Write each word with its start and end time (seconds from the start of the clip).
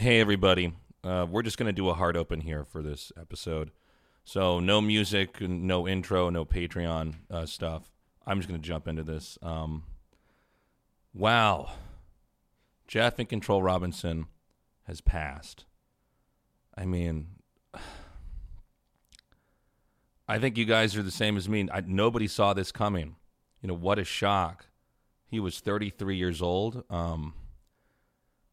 Hey, 0.00 0.18
everybody. 0.18 0.72
Uh, 1.04 1.26
we're 1.30 1.42
just 1.42 1.58
going 1.58 1.66
to 1.66 1.74
do 1.74 1.90
a 1.90 1.92
hard 1.92 2.16
open 2.16 2.40
here 2.40 2.64
for 2.64 2.82
this 2.82 3.12
episode. 3.20 3.70
So, 4.24 4.58
no 4.58 4.80
music, 4.80 5.42
no 5.42 5.86
intro, 5.86 6.30
no 6.30 6.46
Patreon 6.46 7.16
uh, 7.30 7.44
stuff. 7.44 7.92
I'm 8.26 8.38
just 8.38 8.48
going 8.48 8.58
to 8.58 8.66
jump 8.66 8.88
into 8.88 9.02
this. 9.02 9.36
Um, 9.42 9.82
wow. 11.12 11.72
Geoff 12.88 13.18
iNcontroL 13.18 13.62
Robinson 13.62 14.24
has 14.84 15.02
passed. 15.02 15.66
I 16.74 16.86
mean, 16.86 17.26
I 20.26 20.38
think 20.38 20.56
you 20.56 20.64
guys 20.64 20.96
are 20.96 21.02
the 21.02 21.10
same 21.10 21.36
as 21.36 21.46
me. 21.46 21.68
I, 21.70 21.82
nobody 21.82 22.26
saw 22.26 22.54
this 22.54 22.72
coming. 22.72 23.16
You 23.60 23.68
know, 23.68 23.74
what 23.74 23.98
a 23.98 24.04
shock. 24.04 24.64
He 25.26 25.38
was 25.40 25.60
33 25.60 26.16
years 26.16 26.40
old. 26.40 26.84
Um, 26.88 27.34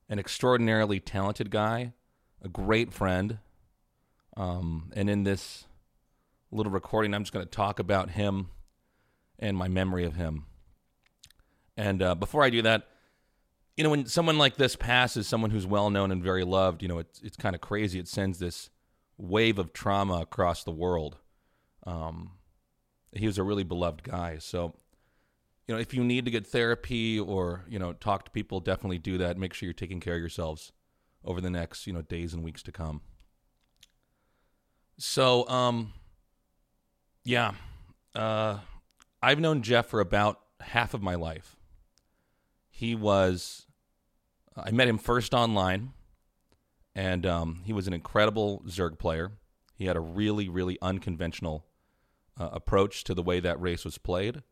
an 0.09 0.19
extraordinarily 0.19 0.99
talented 0.99 1.52
guy, 1.52 1.93
a 2.41 2.48
great 2.48 2.93
friend. 2.93 3.39
Um, 4.35 4.91
and 4.95 5.09
in 5.09 5.23
this 5.23 5.65
little 6.52 6.71
recording, 6.71 7.13
I'm 7.13 7.23
just 7.23 7.34
going 7.34 7.45
to 7.45 7.52
talk 7.52 7.79
about 7.79 8.12
him 8.12 8.49
and 9.39 9.57
my 9.57 9.67
memory 9.67 10.05
of 10.05 10.15
him. 10.15 10.45
And 11.75 12.01
uh, 12.01 12.15
before 12.15 12.43
I 12.43 12.49
do 12.49 12.62
that, 12.63 12.88
you 13.75 13.84
know, 13.84 13.91
when 13.91 14.07
someone 14.07 14.39
like 14.39 14.57
this 14.57 14.75
passes, 14.75 15.27
someone 15.27 15.51
who's 15.51 15.67
well 15.67 15.89
known 15.89 16.12
and 16.12 16.23
very 16.23 16.43
loved, 16.43 16.81
you 16.81 16.87
know, 16.87 16.98
it's 16.98 17.21
it's 17.21 17.37
kind 17.37 17.53
of 17.53 17.62
crazy. 17.62 17.99
It 17.99 18.07
sends 18.07 18.39
this 18.39 18.71
wave 19.17 19.59
of 19.59 19.71
trauma 19.71 20.21
across 20.21 20.63
the 20.63 20.71
world. 20.71 21.17
Um, 21.85 22.31
he 23.12 23.27
was 23.27 23.37
a 23.37 23.43
really 23.43 23.63
beloved 23.63 24.03
guy, 24.03 24.39
so 24.39 24.73
you 25.67 25.76
know, 25.76 25.81
if 25.81 25.94
you 25.94 26.03
need 26.03 26.26
to 26.26 26.31
get 26.31 26.48
therapy 26.48 27.20
or, 27.20 27.66
you 27.67 27.77
know, 27.77 27.94
talk 27.94 28.23
to 28.26 28.31
people, 28.31 28.62
definitely 28.62 28.99
do 28.99 29.17
that. 29.17 29.38
Make 29.38 29.53
sure 29.53 29.67
you're 29.67 29.73
taking 29.73 29.99
care 29.99 30.16
of 30.16 30.20
yourselves 30.20 30.71
over 31.26 31.41
the 31.41 31.49
next, 31.49 31.85
you 31.85 31.93
know, 31.93 32.02
days 32.02 32.34
and 32.34 32.43
weeks 32.43 32.63
to 32.63 32.71
come. 32.71 33.01
So, 34.98 35.48
um, 35.49 35.93
yeah, 37.23 37.54
uh, 38.15 38.60
I've 39.21 39.40
known 39.40 39.62
Geoff 39.62 39.88
for 39.88 39.99
about 39.99 40.40
half 40.62 40.93
of 40.93 41.04
my 41.04 41.15
life. 41.15 41.57
He 42.70 42.95
was, 42.95 43.65
I 44.55 44.71
met 44.71 44.88
him 44.88 44.98
first 44.98 45.34
online, 45.34 45.91
and 46.95 47.26
um, 47.26 47.62
he 47.65 47.73
was 47.73 47.88
an 47.88 47.93
incredible 47.93 48.63
Zerg 48.68 48.98
player. 48.98 49.34
He 49.76 49.85
had 49.85 49.98
a 49.98 49.99
really, 50.01 50.48
really 50.48 50.77
unconventional 50.82 51.65
uh, 52.40 52.49
approach 52.54 53.04
to 53.04 53.13
the 53.13 53.21
way 53.21 53.40
that 53.41 53.60
race 53.60 53.84
was 53.84 53.98
played. 53.98 54.43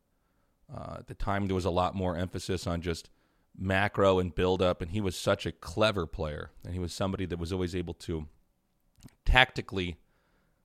Uh, 0.73 0.97
at 0.99 1.08
the 1.08 1.13
time, 1.13 1.47
there 1.47 1.55
was 1.55 1.66
a 1.66 1.71
lot 1.71 1.95
more 1.95 2.16
emphasis 2.16 2.66
on 2.66 2.81
just 2.81 3.09
macro 3.58 4.19
and 4.19 4.33
build 4.33 4.61
up, 4.61 4.81
and 4.81 4.91
he 4.91 5.02
was 5.02 5.16
such 5.16 5.45
a 5.45 5.52
clever 5.52 6.05
player, 6.05 6.52
and 6.63 6.73
he 6.73 6.80
was 6.80 6.94
somebody 6.94 7.25
that 7.25 7.39
was 7.39 7.53
always 7.53 7.75
able 7.75 7.94
to 7.94 8.27
tactically 9.25 9.97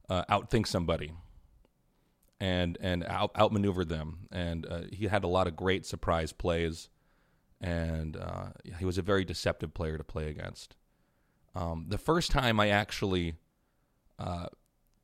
uh, 0.09 0.25
outthink 0.25 0.67
somebody 0.67 1.13
and 2.41 2.79
and 2.81 3.05
out, 3.05 3.31
outmaneuver 3.39 3.85
them. 3.85 4.29
And 4.33 4.67
uh, 4.67 4.81
he 4.91 5.07
had 5.07 5.25
a 5.25 5.29
lot 5.29 5.47
of 5.47 5.57
great 5.57 5.85
surprise 5.87 6.33
plays, 6.33 6.89
and 7.61 8.17
uh, 8.17 8.47
he 8.79 8.85
was 8.85 8.99
a 8.99 9.03
very 9.03 9.25
deceptive 9.25 9.75
player 9.75 9.99
to 9.99 10.05
play 10.05 10.29
against. 10.29 10.77
Um, 11.55 11.87
the 11.89 11.99
first 11.99 12.31
time 12.31 12.59
I 12.61 12.69
actually 12.69 13.35
uh, 14.19 14.47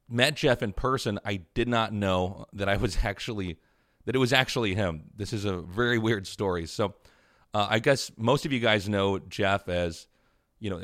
met 0.09 0.37
Geoff 0.37 0.63
in 0.63 0.73
person, 0.73 1.19
I 1.25 1.43
did 1.55 1.69
not 1.69 1.93
know 1.93 2.47
that 2.53 2.69
I 2.69 2.77
was 2.77 2.99
actually 3.05 3.59
that 4.07 4.15
it 4.15 4.19
was 4.19 4.33
actually 4.33 4.75
him. 4.75 5.03
This 5.15 5.33
is 5.33 5.45
a 5.45 5.59
very 5.59 5.99
weird 5.99 6.27
story. 6.27 6.67
So 6.67 6.95
uh, 7.53 7.67
I 7.69 7.79
guess 7.79 8.11
most 8.17 8.47
of 8.47 8.53
you 8.53 8.61
guys 8.61 8.89
know 8.89 9.19
Geoff 9.19 9.69
as, 9.69 10.07
you 10.59 10.71
know, 10.71 10.81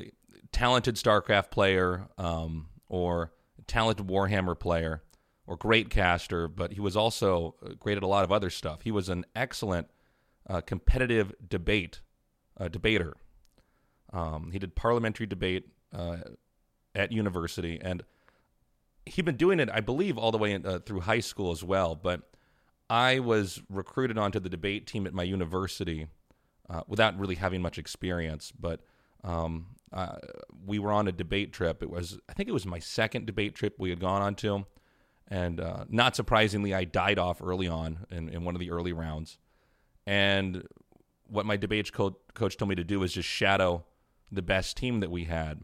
talented 0.51 0.97
StarCraft 0.97 1.51
player 1.51 2.09
um, 2.19 2.69
or 2.89 3.33
talented 3.67 4.07
Warhammer 4.07 4.59
player 4.59 5.03
or 5.47 5.57
great 5.57 5.89
caster, 5.89 6.49
but 6.49 6.73
he 6.73 6.81
was 6.81 6.97
also 6.97 7.55
uh, 7.65 7.71
great 7.79 7.97
at 7.97 8.03
a 8.03 8.07
lot 8.07 8.25
of 8.25 8.33
other 8.33 8.51
stuff. 8.51 8.83
He 8.83 8.91
was 8.91 9.09
an 9.09 9.25
excellent 9.35 9.89
uh, 10.49 10.61
competitive 10.61 11.33
debate 11.49 12.01
uh, 12.59 12.69
debater. 12.69 13.15
Um, 14.13 14.51
he 14.53 14.59
did 14.59 14.75
parliamentary 14.75 15.27
debate 15.27 15.69
uh, 15.97 16.19
at 16.95 17.13
university, 17.13 17.79
and 17.81 18.05
he'd 19.07 19.25
been 19.25 19.37
doing 19.37 19.61
it, 19.61 19.71
I 19.73 19.81
believe, 19.81 20.19
all 20.19 20.33
the 20.33 20.39
way 20.39 20.53
in, 20.53 20.67
uh, 20.67 20.81
through 20.81 21.01
high 21.01 21.21
school 21.21 21.53
as 21.53 21.65
well. 21.65 21.95
But 21.95 22.23
I 22.91 23.21
was 23.21 23.63
recruited 23.69 24.19
onto 24.19 24.41
the 24.41 24.49
debate 24.49 24.87
team 24.87 25.07
at 25.07 25.15
my 25.15 25.23
university 25.23 26.09
uh, 26.69 26.83
without 26.87 27.19
really 27.19 27.37
having 27.37 27.63
much 27.63 27.79
experience, 27.79 28.53
but 28.59 28.81
um, 29.25 29.67
uh, 29.93 30.17
we 30.67 30.79
were 30.79 30.93
on 30.93 31.09
a 31.09 31.13
debate 31.13 31.53
trip. 31.53 31.83
It 31.83 31.91
was, 31.91 32.19
I 32.29 32.33
think 32.33 32.49
it 32.49 32.53
was 32.53 32.67
my 32.67 32.79
second 32.79 33.27
debate 33.27 33.55
trip 33.55 33.77
we 33.79 33.91
had 33.91 34.01
gone 34.01 34.23
on 34.23 34.35
to. 34.37 34.67
And 35.29 35.61
uh, 35.61 35.85
not 35.89 36.17
surprisingly, 36.17 36.75
I 36.75 36.85
died 36.85 37.19
off 37.19 37.41
early 37.43 37.69
on 37.69 38.07
in, 38.11 38.29
in 38.29 38.45
one 38.45 38.55
of 38.55 38.61
the 38.61 38.71
early 38.71 38.93
rounds. 38.93 39.39
And 40.07 40.67
what 41.27 41.47
my 41.47 41.57
debate 41.57 41.93
co- 41.93 42.19
coach 42.35 42.57
told 42.57 42.69
me 42.69 42.75
to 42.75 42.85
do 42.85 43.01
was 43.01 43.13
just 43.13 43.29
shadow 43.29 43.85
the 44.31 44.43
best 44.43 44.77
team 44.77 45.01
that 45.01 45.11
we 45.11 45.25
had. 45.25 45.63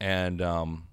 And 0.00 0.40
um, 0.40 0.86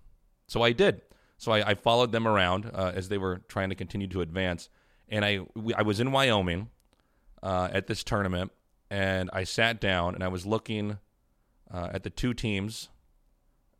so 0.47 0.63
I 0.63 0.71
did. 0.71 1.01
So 1.37 1.51
I, 1.51 1.69
I 1.69 1.75
followed 1.75 2.11
them 2.11 2.27
around 2.27 2.71
uh, 2.73 2.91
as 2.95 3.09
they 3.09 3.17
were 3.17 3.41
trying 3.47 3.69
to 3.69 3.75
continue 3.75 4.07
to 4.07 4.21
advance 4.21 4.69
and 5.09 5.23
I 5.25 5.39
we, 5.55 5.73
I 5.73 5.81
was 5.81 5.99
in 5.99 6.11
Wyoming 6.11 6.69
uh, 7.41 7.69
at 7.71 7.87
this 7.87 8.03
tournament, 8.03 8.51
and 8.89 9.29
I 9.33 9.43
sat 9.43 9.79
down 9.79 10.15
and 10.15 10.23
I 10.23 10.27
was 10.27 10.45
looking 10.45 10.97
uh, 11.71 11.89
at 11.93 12.03
the 12.03 12.09
two 12.09 12.33
teams, 12.33 12.89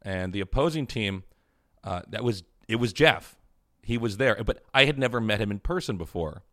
and 0.02 0.34
the 0.34 0.42
opposing 0.42 0.88
team 0.88 1.24
uh, 1.84 2.02
that 2.10 2.24
was 2.24 2.44
it 2.68 2.78
was 2.78 2.94
Geoff. 2.94 3.36
He 3.82 3.98
was 3.98 4.18
there, 4.18 4.42
but 4.44 4.64
I 4.74 4.86
had 4.86 5.00
never 5.00 5.22
met 5.22 5.40
him 5.40 5.50
in 5.50 5.60
person 5.60 5.98
before, 5.98 6.44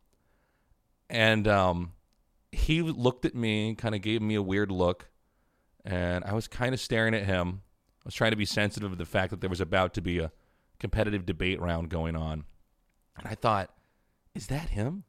and 1.11 1.49
um, 1.49 1.93
he 2.53 2.81
looked 2.81 3.25
at 3.25 3.35
me, 3.35 3.75
kind 3.75 3.95
of 3.95 4.03
gave 4.03 4.23
me 4.23 4.37
a 4.37 4.43
weird 4.43 4.71
look, 4.71 5.09
and 5.85 6.25
I 6.25 6.33
was 6.33 6.47
kind 6.47 6.73
of 6.75 6.81
staring 6.81 7.15
at 7.15 7.25
him. 7.25 7.63
I 7.99 8.03
was 8.05 8.15
trying 8.15 8.31
to 8.31 8.37
be 8.37 8.45
sensitive 8.45 8.91
to 8.91 8.97
the 8.97 9.05
fact 9.05 9.31
that 9.31 9.41
there 9.41 9.51
was 9.51 9.61
about 9.61 9.95
to 9.95 10.01
be 10.01 10.21
a 10.21 10.31
competitive 10.79 11.27
debate 11.27 11.61
round 11.61 11.89
going 11.89 12.15
on, 12.15 12.45
and 13.19 13.27
I 13.27 13.35
thought 13.35 13.71
is 14.35 14.49
that 14.49 14.71
him? 14.71 15.05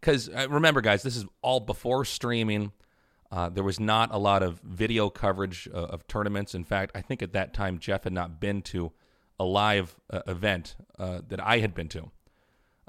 Because 0.00 0.28
uh, 0.28 0.46
remember, 0.48 0.80
guys, 0.80 1.02
this 1.02 1.16
is 1.16 1.26
all 1.42 1.60
before 1.60 2.04
streaming. 2.04 2.72
Uh, 3.30 3.48
there 3.48 3.64
was 3.64 3.78
not 3.78 4.12
a 4.12 4.18
lot 4.18 4.42
of 4.42 4.60
video 4.60 5.10
coverage 5.10 5.68
uh, 5.72 5.76
of 5.76 6.06
tournaments. 6.06 6.54
In 6.54 6.64
fact, 6.64 6.92
I 6.94 7.02
think 7.02 7.22
at 7.22 7.32
that 7.32 7.52
time 7.52 7.78
Geoff 7.78 8.04
had 8.04 8.12
not 8.12 8.40
been 8.40 8.62
to 8.62 8.92
a 9.38 9.44
live 9.44 9.96
uh, 10.10 10.22
event 10.26 10.76
uh, 10.98 11.20
that 11.28 11.44
I 11.44 11.58
had 11.58 11.74
been 11.74 11.88
to. 11.88 12.10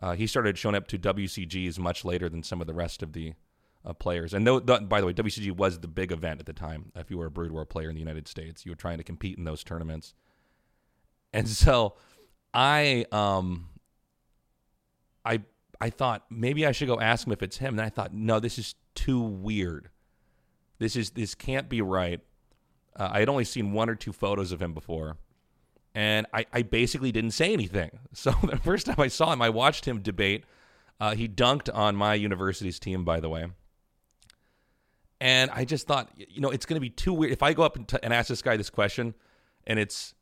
Uh, 0.02 0.14
he 0.14 0.28
started 0.28 0.58
showing 0.58 0.76
up 0.76 0.88
to 0.88 0.98
WCGs 0.98 1.78
much 1.78 2.06
later 2.06 2.30
than 2.30 2.42
some 2.42 2.62
of 2.62 2.68
the 2.68 2.74
rest 2.74 3.04
of 3.04 3.12
the 3.12 3.34
players. 3.98 4.34
And 4.34 4.46
the, 4.46 4.60
by 4.62 5.02
the 5.02 5.08
way, 5.08 5.14
WCG 5.14 5.52
was 5.52 5.80
the 5.80 5.88
big 5.88 6.12
event 6.12 6.40
at 6.40 6.46
the 6.46 6.54
time. 6.54 6.92
If 6.96 7.10
you 7.12 7.18
were 7.18 7.26
a 7.26 7.32
Brood 7.32 7.52
War 7.52 7.66
player 7.66 7.90
in 7.90 7.96
the 7.96 8.00
United 8.00 8.28
States, 8.28 8.66
you 8.66 8.72
were 8.72 8.78
trying 8.78 8.98
to 9.00 9.04
compete 9.04 9.38
in 9.38 9.44
those 9.44 9.64
tournaments. 9.64 10.14
And 11.34 11.48
so 11.48 11.96
I 12.54 13.06
um, 13.12 13.68
I 15.26 15.42
I 15.82 15.90
thought 15.90 16.26
maybe 16.30 16.66
I 16.66 16.72
should 16.72 16.88
go 16.88 17.00
ask 17.00 17.26
him 17.26 17.34
if 17.34 17.42
it's 17.42 17.58
him. 17.58 17.78
And 17.78 17.82
I 17.82 17.90
thought, 17.90 18.14
no, 18.14 18.40
this 18.40 18.58
is 18.60 18.76
too 18.96 19.22
weird. 19.22 19.90
This 20.78 20.96
is 20.96 21.12
this 21.12 21.36
can't 21.36 21.70
be 21.70 21.82
right. 21.82 22.22
Uh, 22.96 23.10
I 23.14 23.20
had 23.20 23.30
only 23.30 23.46
seen 23.46 23.72
one 23.72 23.90
or 23.90 23.96
two 23.96 24.12
photos 24.12 24.52
of 24.52 24.62
him 24.62 24.74
before, 24.74 25.18
and 25.96 26.26
I, 26.34 26.46
I 26.52 26.62
basically 26.64 27.12
didn't 27.12 27.32
say 27.32 27.54
anything. 27.54 27.92
So 28.14 28.34
the 28.44 28.58
first 28.58 28.88
time 28.88 29.00
I 29.00 29.08
saw 29.08 29.32
him, 29.32 29.42
I 29.42 29.50
watched 29.50 29.86
him 29.86 30.02
debate. 30.02 30.44
Uh, 31.00 31.16
he 31.16 31.30
dunked 31.30 31.74
on 31.74 31.96
my 31.96 32.16
university's 32.16 32.80
team, 32.80 33.06
by 33.06 33.20
the 33.20 33.30
way. 33.30 33.46
And 35.22 35.52
I 35.52 35.64
just 35.64 35.88
thought, 35.88 36.10
you 36.16 36.42
know, 36.42 36.50
it's 36.50 36.66
going 36.66 36.76
to 36.76 36.82
be 36.82 36.90
too 36.90 37.14
weird 37.14 37.32
if 37.32 37.44
I 37.44 37.54
go 37.54 37.64
up 37.64 37.76
and, 37.76 37.88
t- 37.88 38.00
and 38.02 38.14
ask 38.14 38.30
this 38.30 38.42
guy 38.42 38.58
this 38.58 38.70
question, 38.70 39.14
and 39.68 39.80
it's 39.80 40.14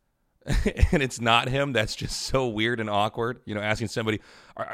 and 0.92 1.04
it's 1.04 1.20
not 1.20 1.50
him. 1.50 1.74
That's 1.74 1.96
just 1.96 2.22
so 2.22 2.48
weird 2.48 2.80
and 2.80 2.90
awkward. 2.90 3.42
You 3.46 3.56
know, 3.56 3.62
asking 3.62 3.90
somebody, 3.90 4.22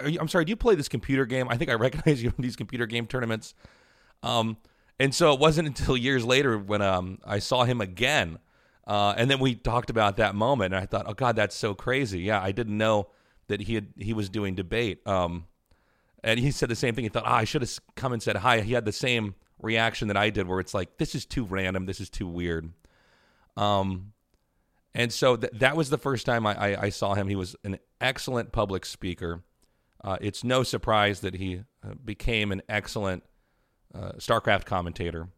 you, 0.05 0.19
"I'm 0.19 0.27
sorry, 0.27 0.45
do 0.45 0.51
you 0.51 0.55
play 0.55 0.75
this 0.75 0.87
computer 0.87 1.25
game?" 1.25 1.47
I 1.49 1.57
think 1.57 1.71
I 1.71 1.73
recognize 1.87 2.21
you 2.21 2.33
in 2.37 2.41
these 2.41 2.55
computer 2.55 2.85
game 2.85 3.07
tournaments. 3.07 3.55
Um, 4.21 4.57
and 4.99 5.13
so 5.13 5.33
it 5.33 5.39
wasn't 5.39 5.67
until 5.67 5.97
years 5.97 6.23
later 6.23 6.57
when 6.57 6.81
um, 6.81 7.19
I 7.25 7.39
saw 7.39 7.63
him 7.63 7.81
again, 7.81 8.37
uh, 8.85 9.15
and 9.17 9.29
then 9.31 9.39
we 9.39 9.55
talked 9.55 9.89
about 9.89 10.17
that 10.17 10.35
moment, 10.35 10.73
and 10.73 10.83
I 10.83 10.85
thought, 10.85 11.05
"Oh 11.07 11.13
God, 11.13 11.35
that's 11.35 11.55
so 11.55 11.73
crazy." 11.73 12.19
Yeah, 12.19 12.41
I 12.41 12.51
didn't 12.51 12.77
know 12.77 13.09
that 13.47 13.61
he 13.61 13.75
had 13.75 13.87
he 13.97 14.13
was 14.13 14.29
doing 14.29 14.53
debate. 14.53 15.05
Um, 15.07 15.45
and 16.23 16.39
he 16.39 16.51
said 16.51 16.69
the 16.69 16.75
same 16.75 16.93
thing. 16.93 17.03
He 17.03 17.09
thought, 17.09 17.25
"Ah, 17.25 17.33
oh, 17.33 17.37
I 17.37 17.43
should 17.45 17.63
have 17.63 17.79
come 17.95 18.13
and 18.13 18.21
said 18.21 18.37
hi." 18.37 18.61
He 18.61 18.73
had 18.73 18.85
the 18.85 18.91
same 18.91 19.33
reaction 19.59 20.07
that 20.09 20.17
I 20.17 20.29
did, 20.29 20.47
where 20.47 20.59
it's 20.59 20.75
like, 20.75 20.97
"This 20.97 21.15
is 21.15 21.25
too 21.25 21.45
random. 21.45 21.87
This 21.87 21.99
is 21.99 22.11
too 22.11 22.27
weird." 22.27 22.71
Um, 23.57 24.13
and 24.95 25.11
so 25.11 25.35
th- 25.35 25.53
that 25.53 25.75
was 25.75 25.89
the 25.89 25.97
first 25.97 26.25
time 26.25 26.45
I, 26.45 26.73
I, 26.73 26.81
I, 26.83 26.89
saw 26.89 27.15
him. 27.15 27.27
He 27.27 27.35
was 27.35 27.55
an 27.63 27.79
excellent 27.99 28.51
public 28.51 28.85
speaker. 28.85 29.43
Uh, 30.03 30.17
it's 30.21 30.43
no 30.43 30.63
surprise 30.63 31.21
that 31.21 31.35
he 31.35 31.61
uh, 31.83 31.93
became 32.03 32.51
an 32.51 32.61
excellent 32.69 33.23
uh, 33.95 34.13
StarCraft 34.17 34.65
commentator. 34.65 35.29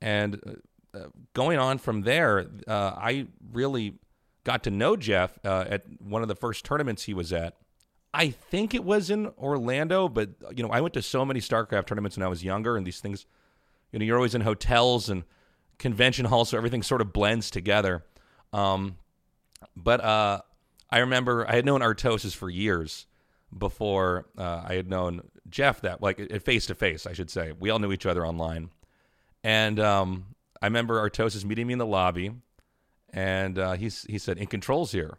And 0.00 0.40
uh, 0.46 0.98
uh, 0.98 1.06
going 1.34 1.58
on 1.58 1.78
from 1.78 2.02
there, 2.02 2.46
I 2.66 3.26
really 3.52 3.98
got 4.44 4.64
to 4.64 4.70
know 4.70 4.96
Geoff 4.96 5.38
at 5.44 5.84
one 6.00 6.22
of 6.22 6.28
the 6.28 6.34
first 6.34 6.64
tournaments 6.64 7.04
he 7.04 7.14
was 7.14 7.32
at. 7.32 7.56
I 8.12 8.28
think 8.28 8.74
it 8.74 8.84
was 8.84 9.10
in 9.10 9.26
Orlando, 9.38 10.08
but 10.08 10.30
you 10.54 10.62
know, 10.62 10.70
I 10.70 10.80
went 10.80 10.94
to 10.94 11.02
so 11.02 11.24
many 11.24 11.40
StarCraft 11.40 11.86
tournaments 11.86 12.16
when 12.16 12.24
I 12.24 12.28
was 12.28 12.44
younger, 12.44 12.76
and 12.76 12.86
these 12.86 13.00
things, 13.00 13.26
you 13.92 13.98
know, 13.98 14.04
you're 14.04 14.16
always 14.16 14.36
in 14.36 14.42
hotels 14.42 15.08
and 15.08 15.24
convention 15.78 16.26
halls, 16.26 16.50
so 16.50 16.56
everything 16.56 16.82
sort 16.82 17.00
of 17.00 17.12
blends 17.12 17.50
together. 17.50 18.04
Um, 18.54 18.98
but 19.76 20.02
uh, 20.02 20.40
I 20.88 20.98
remember 21.00 21.46
I 21.48 21.56
had 21.56 21.64
known 21.64 21.80
Artosis 21.80 22.34
for 22.34 22.48
years 22.48 23.06
before 23.56 24.26
uh, 24.38 24.62
I 24.64 24.74
had 24.74 24.88
known 24.88 25.22
Geoff. 25.48 25.80
That 25.80 26.00
like 26.00 26.42
face 26.42 26.66
to 26.66 26.74
face, 26.74 27.04
I 27.06 27.12
should 27.12 27.30
say. 27.30 27.52
We 27.58 27.70
all 27.70 27.80
knew 27.80 27.92
each 27.92 28.06
other 28.06 28.24
online, 28.24 28.70
and 29.42 29.80
um, 29.80 30.26
I 30.62 30.66
remember 30.66 31.00
Artosis 31.00 31.44
meeting 31.44 31.66
me 31.66 31.72
in 31.72 31.78
the 31.80 31.86
lobby, 31.86 32.32
and 33.12 33.58
uh, 33.58 33.72
he 33.72 33.90
he 34.06 34.18
said, 34.18 34.38
"iNcontroL's 34.38 34.92
here," 34.92 35.18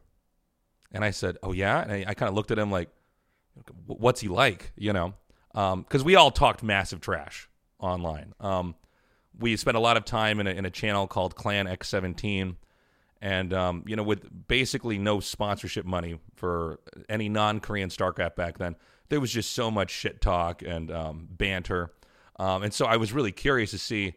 and 0.94 1.04
I 1.04 1.12
said, 1.12 1.38
"Oh 1.44 1.52
yeah," 1.52 1.82
and 1.82 1.92
I, 1.92 2.06
I 2.08 2.14
kind 2.14 2.30
of 2.30 2.36
looked 2.36 2.52
at 2.52 2.58
him 2.58 2.72
like, 2.72 2.90
"What's 3.86 4.22
he 4.22 4.30
like?" 4.30 4.72
You 4.78 4.94
know, 4.94 5.14
because 5.52 6.02
um, 6.02 6.06
we 6.06 6.16
all 6.16 6.32
talked 6.32 6.64
massive 6.64 7.02
trash 7.02 7.50
online. 7.80 8.34
Um, 8.40 8.76
we 9.38 9.58
spent 9.58 9.76
a 9.76 9.82
lot 9.82 9.98
of 9.98 10.06
time 10.06 10.40
in 10.40 10.48
a, 10.48 10.52
in 10.52 10.66
a 10.66 10.70
channel 10.70 11.08
called 11.08 11.36
Clan 11.36 11.66
X17 11.66 12.56
and 13.22 13.54
um, 13.54 13.84
you 13.88 13.96
know 13.96 14.04
with 14.04 14.48
basically 14.48 14.98
no 14.98 15.20
sponsorship 15.20 15.86
money 15.86 16.20
for 16.36 16.80
any 17.10 17.30
non-korean 17.30 17.90
starcraft 17.90 18.36
back 18.36 18.58
then 18.58 18.76
there 19.10 19.20
was 19.20 19.32
just 19.32 19.52
so 19.54 19.70
much 19.70 19.92
shit 19.92 20.20
talk 20.20 20.64
and 20.64 20.92
um, 20.92 21.28
banter. 21.30 21.92
Um, 22.38 22.64
and 22.64 22.74
so 22.74 22.86
i 22.86 22.98
was 22.98 23.14
really 23.14 23.32
curious 23.32 23.72
to 23.72 23.78
see 23.78 24.16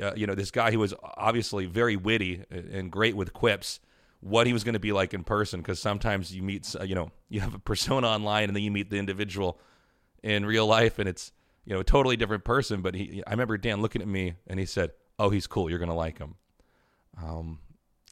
uh, 0.00 0.12
you 0.16 0.26
know 0.26 0.34
this 0.34 0.50
guy 0.50 0.70
who 0.70 0.78
was 0.78 0.92
obviously 1.02 1.66
very 1.66 1.96
witty 1.96 2.42
and 2.50 2.90
great 2.90 3.16
with 3.16 3.32
quips 3.32 3.80
what 4.24 4.46
he 4.46 4.54
was 4.54 4.64
going 4.64 4.72
to 4.72 4.80
be 4.80 4.92
like 4.92 5.12
in 5.12 5.22
person. 5.22 5.60
Because 5.60 5.78
sometimes 5.78 6.34
you 6.34 6.42
meet 6.42 6.74
you 6.84 6.94
know 6.94 7.10
you 7.28 7.40
have 7.40 7.54
a 7.54 7.58
persona 7.58 8.08
online 8.08 8.44
and 8.44 8.56
then 8.56 8.62
you 8.62 8.70
meet 8.70 8.90
the 8.90 8.96
individual 8.96 9.60
in 10.22 10.46
real 10.46 10.66
life 10.66 10.98
and 10.98 11.08
it's 11.08 11.32
you 11.64 11.74
know 11.74 11.80
a 11.80 11.84
totally 11.84 12.16
different 12.16 12.44
person. 12.44 12.82
But 12.82 12.94
he 12.94 13.22
i 13.26 13.30
remember 13.30 13.56
dan 13.56 13.80
looking 13.80 14.02
at 14.02 14.08
me 14.08 14.34
and 14.46 14.58
he 14.58 14.66
said 14.66 14.92
oh 15.18 15.30
he's 15.30 15.46
cool. 15.46 15.70
You're 15.70 15.78
going 15.78 15.90
to 15.90 15.94
like 15.94 16.18
him. 16.18 16.34
Um, 17.22 17.60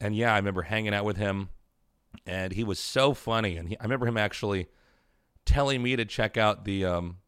and 0.03 0.17
yeah, 0.17 0.33
I 0.33 0.37
remember 0.37 0.63
hanging 0.63 0.93
out 0.93 1.05
with 1.05 1.17
him, 1.17 1.49
and 2.27 2.53
he 2.53 2.65
was 2.65 2.81
so 2.81 3.15
funny. 3.15 3.57
And 3.57 3.69
he, 3.69 3.79
I 3.79 3.85
remember 3.85 4.07
him 4.07 4.17
actually 4.17 4.67
telling 5.47 5.81
me 5.81 5.95
to 5.95 6.05
check 6.05 6.37
out 6.37 6.65
the 6.65 6.85
um, 6.85 7.19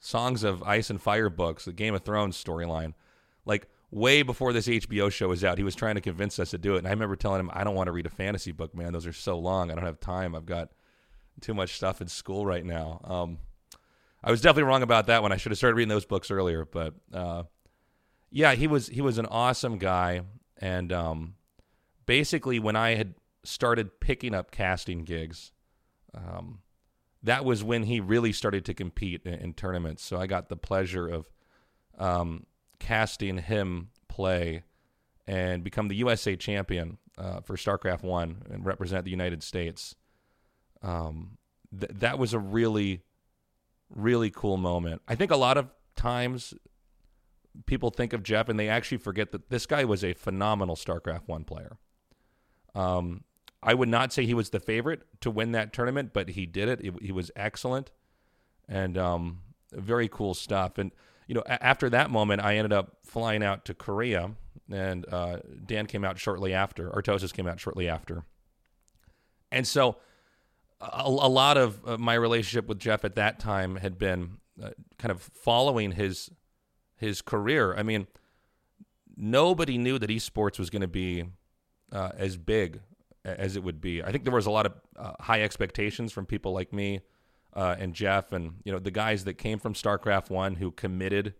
Songs 0.00 0.42
of 0.42 0.62
Ice 0.62 0.88
and 0.88 1.00
Fire 1.00 1.28
books, 1.28 1.66
the 1.66 1.72
Game 1.74 1.94
of 1.94 2.02
Thrones 2.02 2.42
storyline, 2.42 2.94
like 3.44 3.68
way 3.90 4.22
before 4.22 4.54
this 4.54 4.66
HBO 4.66 5.12
show 5.12 5.28
was 5.28 5.44
out. 5.44 5.58
He 5.58 5.64
was 5.64 5.74
trying 5.74 5.96
to 5.96 6.00
convince 6.00 6.38
us 6.38 6.50
to 6.52 6.58
do 6.58 6.76
it, 6.76 6.78
and 6.78 6.86
I 6.86 6.90
remember 6.90 7.16
telling 7.16 7.40
him, 7.40 7.50
"I 7.52 7.64
don't 7.64 7.74
want 7.74 7.88
to 7.88 7.92
read 7.92 8.06
a 8.06 8.10
fantasy 8.10 8.50
book, 8.50 8.74
man. 8.74 8.94
Those 8.94 9.06
are 9.06 9.12
so 9.12 9.38
long. 9.38 9.70
I 9.70 9.74
don't 9.74 9.84
have 9.84 10.00
time. 10.00 10.34
I've 10.34 10.46
got 10.46 10.70
too 11.42 11.52
much 11.52 11.76
stuff 11.76 12.00
in 12.00 12.08
school 12.08 12.46
right 12.46 12.64
now." 12.64 13.02
Um, 13.04 13.38
I 14.24 14.30
was 14.30 14.40
definitely 14.40 14.70
wrong 14.70 14.82
about 14.82 15.08
that 15.08 15.20
one. 15.20 15.32
I 15.32 15.36
should 15.36 15.52
have 15.52 15.58
started 15.58 15.76
reading 15.76 15.90
those 15.90 16.06
books 16.06 16.30
earlier, 16.30 16.64
but 16.64 16.94
uh, 17.12 17.42
yeah, 18.30 18.54
he 18.54 18.68
was 18.68 18.86
he 18.86 19.02
was 19.02 19.18
an 19.18 19.26
awesome 19.26 19.76
guy, 19.76 20.22
and 20.56 20.92
um, 20.94 21.34
basically 22.06 22.58
when 22.58 22.76
I 22.76 22.94
had 22.94 23.14
started 23.44 24.00
picking 24.00 24.34
up 24.34 24.50
casting 24.50 25.04
gigs, 25.04 25.52
um, 26.14 26.60
that 27.22 27.44
was 27.44 27.62
when 27.62 27.84
he 27.84 28.00
really 28.00 28.32
started 28.32 28.64
to 28.66 28.74
compete 28.74 29.22
in, 29.24 29.34
in 29.34 29.54
tournaments. 29.54 30.04
So 30.04 30.18
I 30.18 30.26
got 30.26 30.48
the 30.48 30.56
pleasure 30.56 31.08
of 31.08 31.30
um, 31.98 32.46
casting 32.78 33.38
him 33.38 33.90
play 34.08 34.64
and 35.26 35.62
become 35.62 35.88
the 35.88 35.96
USA 35.96 36.36
champion 36.36 36.98
uh, 37.16 37.40
for 37.40 37.56
StarCraft 37.56 38.02
One 38.02 38.42
and 38.50 38.64
represent 38.64 39.04
the 39.04 39.10
United 39.10 39.42
States. 39.42 39.94
Um, 40.82 41.38
th- 41.78 41.92
that 41.94 42.18
was 42.18 42.34
a 42.34 42.38
really, 42.38 43.02
really 43.94 44.30
cool 44.30 44.56
moment. 44.56 45.02
I 45.06 45.14
think 45.14 45.30
a 45.30 45.36
lot 45.36 45.56
of 45.56 45.68
times 45.94 46.54
people 47.66 47.90
think 47.90 48.12
of 48.12 48.22
Geoff 48.22 48.48
and 48.48 48.58
they 48.58 48.68
actually 48.68 48.98
forget 48.98 49.30
that 49.32 49.48
this 49.48 49.66
guy 49.66 49.84
was 49.84 50.02
a 50.02 50.14
phenomenal 50.14 50.74
StarCraft 50.74 51.22
One 51.26 51.44
player. 51.44 51.78
Um, 52.74 53.24
I 53.62 53.74
would 53.74 53.88
not 53.88 54.12
say 54.12 54.26
he 54.26 54.34
was 54.34 54.50
the 54.50 54.60
favorite 54.60 55.02
to 55.20 55.30
win 55.30 55.52
that 55.52 55.72
tournament, 55.72 56.12
but 56.12 56.30
he 56.30 56.46
did 56.46 56.68
it. 56.68 56.80
it 56.80 56.94
he 57.02 57.12
was 57.12 57.30
excellent 57.36 57.90
and 58.68 58.98
um, 58.98 59.40
very 59.72 60.08
cool 60.08 60.34
stuff. 60.34 60.78
And 60.78 60.90
you 61.26 61.34
know, 61.34 61.42
a- 61.46 61.64
after 61.64 61.88
that 61.90 62.10
moment, 62.10 62.42
I 62.42 62.56
ended 62.56 62.72
up 62.72 62.96
flying 63.04 63.42
out 63.42 63.64
to 63.66 63.74
Korea, 63.74 64.32
and 64.70 65.06
uh, 65.12 65.38
Dan 65.64 65.86
came 65.86 66.04
out 66.04 66.18
shortly 66.18 66.52
after. 66.52 66.90
Artosis 66.90 67.32
came 67.32 67.46
out 67.46 67.60
shortly 67.60 67.88
after, 67.88 68.24
and 69.52 69.66
so 69.66 69.96
a, 70.80 71.02
a 71.04 71.28
lot 71.28 71.56
of 71.56 71.80
uh, 71.86 71.96
my 71.98 72.14
relationship 72.14 72.66
with 72.66 72.78
Geoff 72.78 73.04
at 73.04 73.14
that 73.14 73.38
time 73.38 73.76
had 73.76 73.98
been 73.98 74.38
uh, 74.62 74.70
kind 74.98 75.12
of 75.12 75.22
following 75.22 75.92
his 75.92 76.30
his 76.96 77.22
career. 77.22 77.74
I 77.76 77.82
mean, 77.82 78.06
nobody 79.16 79.78
knew 79.78 79.98
that 79.98 80.10
esports 80.10 80.58
was 80.58 80.70
going 80.70 80.82
to 80.82 80.88
be 80.88 81.26
uh, 81.92 82.10
as 82.16 82.36
big 82.36 82.80
as 83.24 83.56
it 83.56 83.62
would 83.62 83.80
be. 83.80 84.02
I 84.02 84.10
think 84.10 84.24
there 84.24 84.34
was 84.34 84.46
a 84.46 84.50
lot 84.50 84.66
of 84.66 84.72
uh, 84.96 85.12
high 85.20 85.42
expectations 85.42 86.12
from 86.12 86.26
people 86.26 86.52
like 86.52 86.72
me 86.72 87.00
uh, 87.54 87.76
and 87.78 87.94
Geoff, 87.94 88.32
and 88.32 88.54
you 88.64 88.72
know 88.72 88.78
the 88.78 88.90
guys 88.90 89.24
that 89.24 89.34
came 89.34 89.58
from 89.58 89.74
StarCraft 89.74 90.30
One 90.30 90.56
who 90.56 90.70
committed 90.70 91.34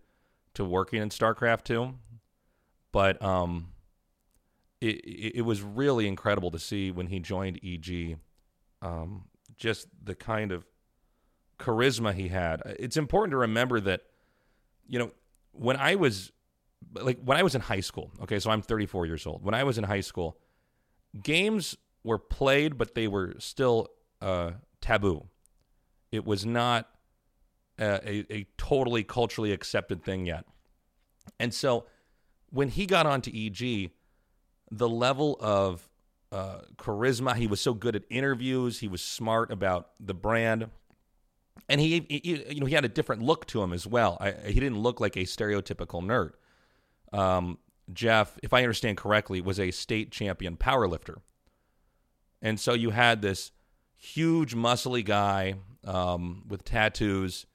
to 0.53 0.63
working 0.63 1.01
in 1.01 1.09
StarCraft 1.09 1.63
Two. 1.63 1.95
But 2.91 3.21
um, 3.23 3.69
it, 4.79 5.35
it, 5.37 5.41
was 5.41 5.63
really 5.63 6.07
incredible 6.07 6.51
to 6.51 6.59
see 6.59 6.91
when 6.91 7.07
he 7.07 7.19
joined 7.19 7.59
EG, 7.63 8.17
um, 8.83 9.23
just 9.57 9.87
the 10.03 10.13
kind 10.13 10.51
of 10.51 10.63
charisma 11.57 12.13
he 12.13 12.27
had. 12.27 12.61
It's 12.77 12.97
important 12.97 13.31
to 13.31 13.37
remember 13.37 13.79
that, 13.79 14.01
you 14.87 14.99
know, 14.99 15.11
when 15.53 15.77
I 15.77 15.95
was 15.95 16.31
like 16.93 17.19
when 17.23 17.37
I 17.37 17.43
was 17.43 17.55
in 17.55 17.61
high 17.61 17.79
school. 17.79 18.11
Okay, 18.21 18.39
so 18.39 18.51
I'm 18.51 18.61
34 18.61 19.05
years 19.05 19.25
old. 19.25 19.43
When 19.43 19.53
I 19.53 19.63
was 19.63 19.77
in 19.77 19.83
high 19.83 20.01
school, 20.01 20.37
games 21.21 21.77
were 22.03 22.17
played, 22.19 22.77
but 22.77 22.95
they 22.95 23.07
were 23.07 23.35
still 23.39 23.89
uh, 24.21 24.51
taboo. 24.81 25.27
It 26.11 26.25
was 26.25 26.45
not 26.45 26.89
a, 27.79 28.25
a, 28.31 28.47
totally 28.57 29.03
culturally 29.03 29.51
accepted 29.51 30.03
thing 30.03 30.25
yet. 30.25 30.45
And 31.39 31.53
so 31.53 31.85
when 32.49 32.69
he 32.69 32.85
got 32.85 33.05
onto 33.05 33.31
EG, 33.33 33.91
the 34.69 34.89
level 34.89 35.37
of 35.39 35.89
uh, 36.31 36.61
charisma, 36.77 37.35
he 37.35 37.47
was 37.47 37.61
so 37.61 37.73
good 37.73 37.95
at 37.95 38.03
interviews, 38.09 38.79
he 38.79 38.87
was 38.87 39.01
smart 39.01 39.51
about 39.51 39.89
the 39.99 40.13
brand. 40.13 40.69
And 41.69 41.79
he, 41.79 42.05
he, 42.09 42.45
you 42.49 42.59
know, 42.59 42.65
he 42.65 42.75
had 42.75 42.85
a 42.85 42.89
different 42.89 43.21
look 43.21 43.45
to 43.47 43.61
him 43.61 43.73
as 43.73 43.87
well. 43.87 44.17
I, 44.19 44.31
he 44.31 44.59
didn't 44.59 44.79
look 44.79 44.99
like 44.99 45.15
a 45.15 45.21
stereotypical 45.21 46.03
nerd. 46.03 46.31
Um, 47.17 47.57
Geoff, 47.91 48.37
if 48.41 48.53
I 48.53 48.61
understand 48.61 48.97
correctly, 48.97 49.41
was 49.41 49.59
a 49.59 49.71
state 49.71 50.11
champion 50.11 50.55
powerlifter. 50.55 51.17
And 52.41 52.59
so 52.59 52.73
you 52.73 52.91
had 52.91 53.21
this 53.21 53.51
huge, 53.95 54.55
muscly 54.55 55.03
guy 55.03 55.55
um, 55.85 56.43
with 56.47 56.63
tattoos, 56.63 57.45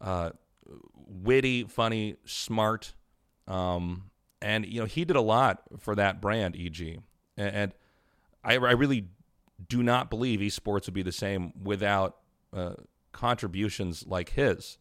uh, 0.00 0.30
witty, 1.06 1.64
funny, 1.64 2.16
smart. 2.24 2.94
Um, 3.46 4.10
and, 4.40 4.66
you 4.66 4.80
know, 4.80 4.86
he 4.86 5.04
did 5.04 5.16
a 5.16 5.20
lot 5.20 5.62
for 5.78 5.94
that 5.94 6.20
brand, 6.20 6.56
EG. 6.56 7.00
And, 7.36 7.54
and 7.54 7.72
I, 8.44 8.54
I, 8.54 8.72
really 8.72 9.06
do 9.68 9.82
not 9.82 10.10
believe 10.10 10.40
esports 10.40 10.86
would 10.86 10.94
be 10.94 11.02
the 11.02 11.12
same 11.12 11.52
without 11.60 12.18
uh, 12.52 12.74
contributions 13.12 14.06
like 14.06 14.30
his 14.30 14.78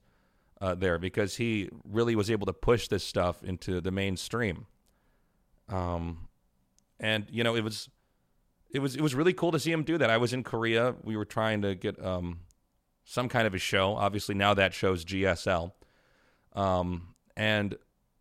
uh, 0.61 0.75
there 0.75 0.97
because 0.97 1.37
he 1.37 1.69
really 1.83 2.15
was 2.15 2.31
able 2.31 2.45
to 2.45 2.53
push 2.53 2.87
this 2.87 3.03
stuff 3.03 3.43
into 3.43 3.81
the 3.81 3.91
mainstream. 3.91 4.65
Um, 5.69 6.27
and 6.99 7.27
you 7.29 7.43
know, 7.43 7.55
it 7.55 7.63
was 7.63 7.89
it 8.71 8.79
was 8.79 8.95
it 8.95 9.01
was 9.01 9.15
really 9.15 9.33
cool 9.33 9.51
to 9.51 9.59
see 9.59 9.71
him 9.71 9.83
do 9.83 9.97
that. 9.97 10.09
I 10.09 10.17
was 10.17 10.33
in 10.33 10.43
Korea. 10.43 10.95
We 11.03 11.15
were 11.15 11.25
trying 11.25 11.61
to 11.61 11.75
get 11.75 12.03
um, 12.03 12.41
some 13.03 13.29
kind 13.29 13.47
of 13.47 13.53
a 13.53 13.59
show. 13.59 13.95
Obviously, 13.95 14.35
now 14.35 14.53
that 14.53 14.73
show's 14.73 15.05
GSL. 15.05 15.71
Um, 16.53 17.13
and 17.35 17.75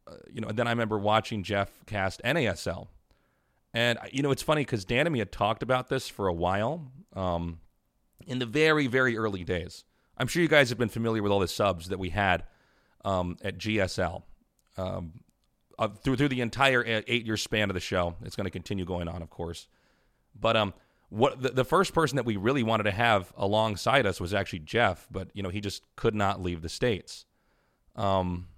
uh, 0.06 0.16
you 0.32 0.40
know, 0.40 0.48
then 0.48 0.66
I 0.66 0.70
remember 0.70 0.98
watching 0.98 1.42
Geoff 1.42 1.70
cast 1.86 2.22
NASL. 2.22 2.88
And 3.72 3.98
you 4.12 4.22
know, 4.22 4.30
it's 4.30 4.42
funny 4.42 4.62
because 4.62 4.84
Dan 4.84 5.06
and 5.06 5.12
me 5.12 5.18
had 5.20 5.32
talked 5.32 5.62
about 5.62 5.88
this 5.88 6.08
for 6.08 6.28
a 6.28 6.34
while. 6.34 6.90
Um, 7.14 7.60
in 8.26 8.38
the 8.38 8.46
very, 8.46 8.86
very 8.86 9.16
early 9.16 9.44
days. 9.44 9.84
I'm 10.16 10.26
sure 10.26 10.42
you 10.42 10.48
guys 10.48 10.70
have 10.70 10.78
been 10.78 10.88
familiar 10.88 11.22
with 11.22 11.32
all 11.32 11.40
the 11.40 11.48
subs 11.48 11.88
that 11.88 11.98
we 11.98 12.10
had 12.10 12.44
um, 13.04 13.36
at 13.42 13.58
GSL 13.58 14.22
um, 14.76 15.12
uh, 15.78 15.88
through 15.88 16.16
through 16.16 16.28
the 16.28 16.40
entire 16.40 16.82
eight 16.86 17.26
year 17.26 17.36
span 17.36 17.70
of 17.70 17.74
the 17.74 17.80
show. 17.80 18.16
It's 18.22 18.36
going 18.36 18.46
to 18.46 18.50
continue 18.50 18.84
going 18.84 19.08
on, 19.08 19.22
of 19.22 19.30
course. 19.30 19.68
But 20.38 20.56
um, 20.56 20.74
what 21.08 21.40
the, 21.40 21.50
the, 21.50 21.64
first 21.64 21.94
person 21.94 22.16
that 22.16 22.24
we 22.24 22.36
really 22.36 22.62
wanted 22.62 22.84
to 22.84 22.90
have 22.90 23.32
alongside 23.36 24.06
us 24.06 24.20
was 24.20 24.34
actually 24.34 24.60
Geoff, 24.60 25.06
but 25.10 25.28
you 25.34 25.42
know 25.42 25.48
he 25.48 25.60
just 25.60 25.82
could 25.96 26.14
not 26.14 26.42
leave 26.42 26.62
the 26.62 26.68
states. 26.68 27.26
Um, 27.94 28.48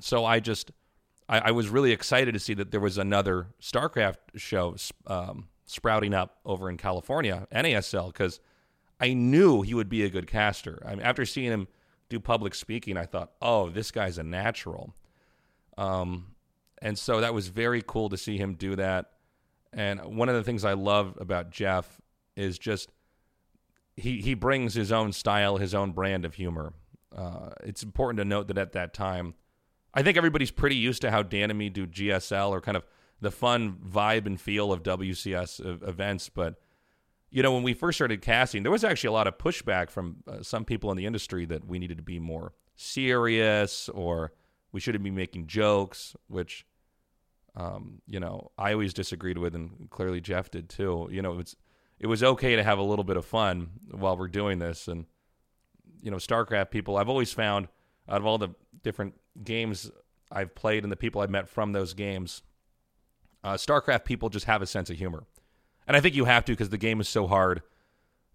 so 0.00 0.24
I 0.24 0.40
just 0.40 0.70
I, 1.28 1.38
I, 1.38 1.50
was 1.50 1.68
really 1.68 1.92
excited 1.92 2.32
to 2.32 2.40
see 2.40 2.54
that 2.54 2.70
there 2.70 2.80
was 2.80 2.96
another 2.96 3.48
StarCraft 3.60 4.16
show 4.36 4.76
um, 5.06 5.48
sprouting 5.66 6.14
up 6.14 6.38
over 6.44 6.70
in 6.70 6.76
California, 6.76 7.46
NASL, 7.52 8.08
because 8.08 8.40
I 9.04 9.12
knew 9.12 9.60
he 9.60 9.74
would 9.74 9.90
be 9.90 10.02
a 10.02 10.08
good 10.08 10.26
caster. 10.26 10.82
I 10.86 10.94
mean, 10.94 11.02
after 11.02 11.26
seeing 11.26 11.52
him 11.52 11.68
do 12.08 12.18
public 12.18 12.54
speaking, 12.54 12.96
I 12.96 13.04
thought, 13.04 13.32
oh, 13.42 13.68
this 13.68 13.90
guy's 13.90 14.16
a 14.16 14.22
natural. 14.22 14.94
Um, 15.76 16.28
and 16.80 16.98
so 16.98 17.20
that 17.20 17.34
was 17.34 17.48
very 17.48 17.82
cool 17.86 18.08
to 18.08 18.16
see 18.16 18.38
him 18.38 18.54
do 18.54 18.76
that. 18.76 19.10
And 19.74 20.16
one 20.16 20.30
of 20.30 20.36
the 20.36 20.42
things 20.42 20.64
I 20.64 20.72
love 20.72 21.18
about 21.20 21.50
Geoff 21.50 22.00
is 22.34 22.58
just 22.58 22.92
he 23.94 24.22
he 24.22 24.32
brings 24.32 24.72
his 24.72 24.90
own 24.90 25.12
style, 25.12 25.58
his 25.58 25.74
own 25.74 25.92
brand 25.92 26.24
of 26.24 26.34
humor. 26.34 26.72
Uh, 27.14 27.50
it's 27.62 27.82
important 27.82 28.16
to 28.18 28.24
note 28.24 28.48
that 28.48 28.56
at 28.56 28.72
that 28.72 28.94
time, 28.94 29.34
I 29.92 30.02
think 30.02 30.16
everybody's 30.16 30.50
pretty 30.50 30.76
used 30.76 31.02
to 31.02 31.10
how 31.10 31.22
Dan 31.22 31.50
and 31.50 31.58
me 31.58 31.68
do 31.68 31.86
GSL 31.86 32.48
or 32.48 32.62
kind 32.62 32.78
of 32.78 32.84
the 33.20 33.30
fun 33.30 33.76
vibe 33.86 34.24
and 34.24 34.40
feel 34.40 34.72
of 34.72 34.82
WCS 34.82 35.86
events. 35.86 36.30
But 36.30 36.54
you 37.34 37.42
know, 37.42 37.52
when 37.52 37.64
we 37.64 37.74
first 37.74 37.98
started 37.98 38.22
casting, 38.22 38.62
there 38.62 38.70
was 38.70 38.84
actually 38.84 39.08
a 39.08 39.12
lot 39.12 39.26
of 39.26 39.36
pushback 39.38 39.90
from 39.90 40.18
uh, 40.28 40.40
some 40.40 40.64
people 40.64 40.92
in 40.92 40.96
the 40.96 41.04
industry 41.04 41.44
that 41.46 41.66
we 41.66 41.80
needed 41.80 41.96
to 41.96 42.02
be 42.04 42.20
more 42.20 42.52
serious 42.76 43.88
or 43.88 44.32
we 44.70 44.78
shouldn't 44.78 45.02
be 45.02 45.10
making 45.10 45.48
jokes, 45.48 46.14
which 46.28 46.64
um, 47.56 48.00
you 48.06 48.20
know 48.20 48.52
I 48.56 48.72
always 48.72 48.94
disagreed 48.94 49.36
with, 49.38 49.56
and 49.56 49.90
clearly 49.90 50.20
Geoff 50.20 50.52
did 50.52 50.68
too. 50.68 51.08
You 51.10 51.22
know, 51.22 51.40
it's 51.40 51.56
it 51.98 52.06
was 52.06 52.22
okay 52.22 52.54
to 52.54 52.62
have 52.62 52.78
a 52.78 52.82
little 52.82 53.04
bit 53.04 53.16
of 53.16 53.24
fun 53.24 53.70
while 53.90 54.16
we're 54.16 54.28
doing 54.28 54.60
this, 54.60 54.86
and 54.86 55.06
you 56.00 56.12
know, 56.12 56.18
StarCraft 56.18 56.70
people. 56.70 56.96
I've 56.96 57.08
always 57.08 57.32
found 57.32 57.66
out 58.08 58.18
of 58.18 58.26
all 58.26 58.38
the 58.38 58.50
different 58.84 59.14
games 59.42 59.90
I've 60.30 60.54
played 60.54 60.84
and 60.84 60.92
the 60.92 60.96
people 60.96 61.20
I've 61.20 61.30
met 61.30 61.48
from 61.48 61.72
those 61.72 61.94
games, 61.94 62.42
uh, 63.42 63.54
StarCraft 63.54 64.04
people 64.04 64.28
just 64.28 64.46
have 64.46 64.62
a 64.62 64.66
sense 64.66 64.88
of 64.88 64.98
humor, 64.98 65.24
and 65.86 65.96
I 65.96 66.00
think 66.00 66.14
you 66.14 66.24
have 66.24 66.44
to 66.46 66.52
because 66.52 66.70
the 66.70 66.78
game 66.78 67.00
is 67.00 67.08
so 67.08 67.26
hard. 67.26 67.62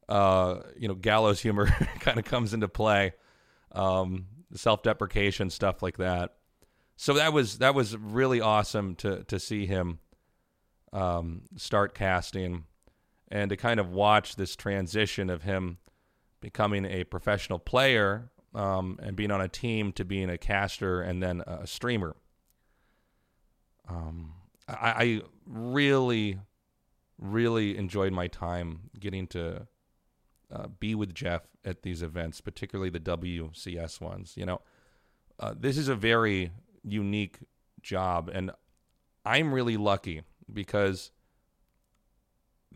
Uh, 0.08 0.62
you 0.78 0.88
know, 0.88 0.96
gallows 0.96 1.40
humor 1.40 1.66
kind 2.00 2.18
of 2.18 2.26
comes 2.26 2.54
into 2.54 2.68
play. 2.68 3.14
Um, 3.72 4.26
self-deprecation 4.56 5.52
stuff 5.52 5.84
like 5.84 5.98
that. 5.98 6.34
So 6.96 7.14
that 7.14 7.34
was 7.34 7.60
that 7.60 7.76
was 7.76 7.96
really 7.96 8.42
awesome 8.42 8.96
to 8.96 9.24
to 9.26 9.40
see 9.40 9.66
him 9.66 10.00
um, 10.92 11.44
start 11.56 11.94
casting 11.94 12.66
and 13.30 13.50
to 13.52 13.58
kind 13.58 13.80
of 13.80 13.92
watch 13.92 14.36
this 14.36 14.56
transition 14.56 15.30
of 15.30 15.44
him 15.44 15.78
becoming 16.42 16.86
a 16.86 17.04
professional 17.04 17.60
player 17.60 18.32
um, 18.56 19.00
and 19.02 19.16
being 19.16 19.32
on 19.32 19.42
a 19.42 19.48
team 19.48 19.92
to 19.94 20.04
being 20.04 20.30
a 20.30 20.38
caster 20.38 21.02
and 21.02 21.22
then 21.22 21.42
a 21.46 21.68
streamer. 21.68 22.16
Um, 23.88 24.34
I, 24.68 24.74
I 24.74 25.22
really, 25.46 26.40
really 27.20 27.78
enjoyed 27.78 28.14
my 28.14 28.28
time 28.28 28.90
getting 29.00 29.28
to 29.28 29.68
uh, 30.52 30.68
be 30.80 30.96
with 30.96 31.14
Geoff 31.14 31.44
at 31.64 31.84
these 31.84 32.02
events, 32.02 32.42
particularly 32.42 32.90
the 32.90 33.00
WCS 33.00 34.02
ones. 34.02 34.34
You 34.36 34.46
know, 34.46 34.62
uh, 35.40 35.54
this 35.58 35.78
is 35.78 35.88
a 35.88 35.96
very 35.96 36.52
unique 36.84 37.40
job, 37.82 38.30
and 38.34 38.52
I'm 39.26 39.54
really 39.54 39.78
lucky 39.78 40.24
because 40.52 41.12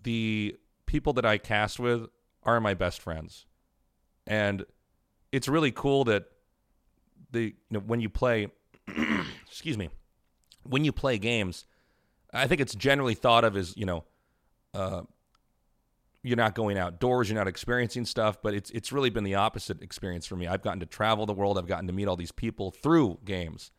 the 0.01 0.57
people 0.85 1.13
that 1.13 1.25
I 1.25 1.37
cast 1.37 1.79
with 1.79 2.07
are 2.43 2.59
my 2.59 2.73
best 2.73 3.01
friends, 3.01 3.45
and 4.27 4.65
it's 5.31 5.47
really 5.47 5.71
cool 5.71 6.03
that 6.05 6.25
the 7.31 7.45
you 7.45 7.53
know, 7.71 7.79
when 7.79 7.99
you 7.99 8.09
play, 8.09 8.47
excuse 9.47 9.77
me, 9.77 9.89
when 10.63 10.85
you 10.85 10.91
play 10.91 11.17
games, 11.17 11.65
I 12.33 12.47
think 12.47 12.61
it's 12.61 12.75
generally 12.75 13.15
thought 13.15 13.43
of 13.43 13.57
as 13.57 13.75
you 13.75 13.85
know. 13.85 14.03
Uh, 14.73 15.01
you're 16.23 16.37
not 16.37 16.55
going 16.55 16.77
outdoors, 16.77 17.29
you're 17.29 17.37
not 17.37 17.47
experiencing 17.47 18.05
stuff, 18.05 18.41
but 18.41 18.53
it's 18.53 18.69
it's 18.71 18.91
really 18.91 19.09
been 19.09 19.25
the 19.25 19.35
opposite 19.35 19.81
experience 19.81 20.25
for 20.25 20.35
me. 20.35 20.47
I've 20.47 20.61
gotten 20.61 20.79
to 20.79 20.85
travel 20.85 21.25
the 21.25 21.33
world, 21.33 21.57
I've 21.57 21.67
gotten 21.67 21.87
to 21.87 21.93
meet 21.93 22.07
all 22.07 22.15
these 22.15 22.31
people 22.31 22.71
through 22.71 23.19
games. 23.25 23.71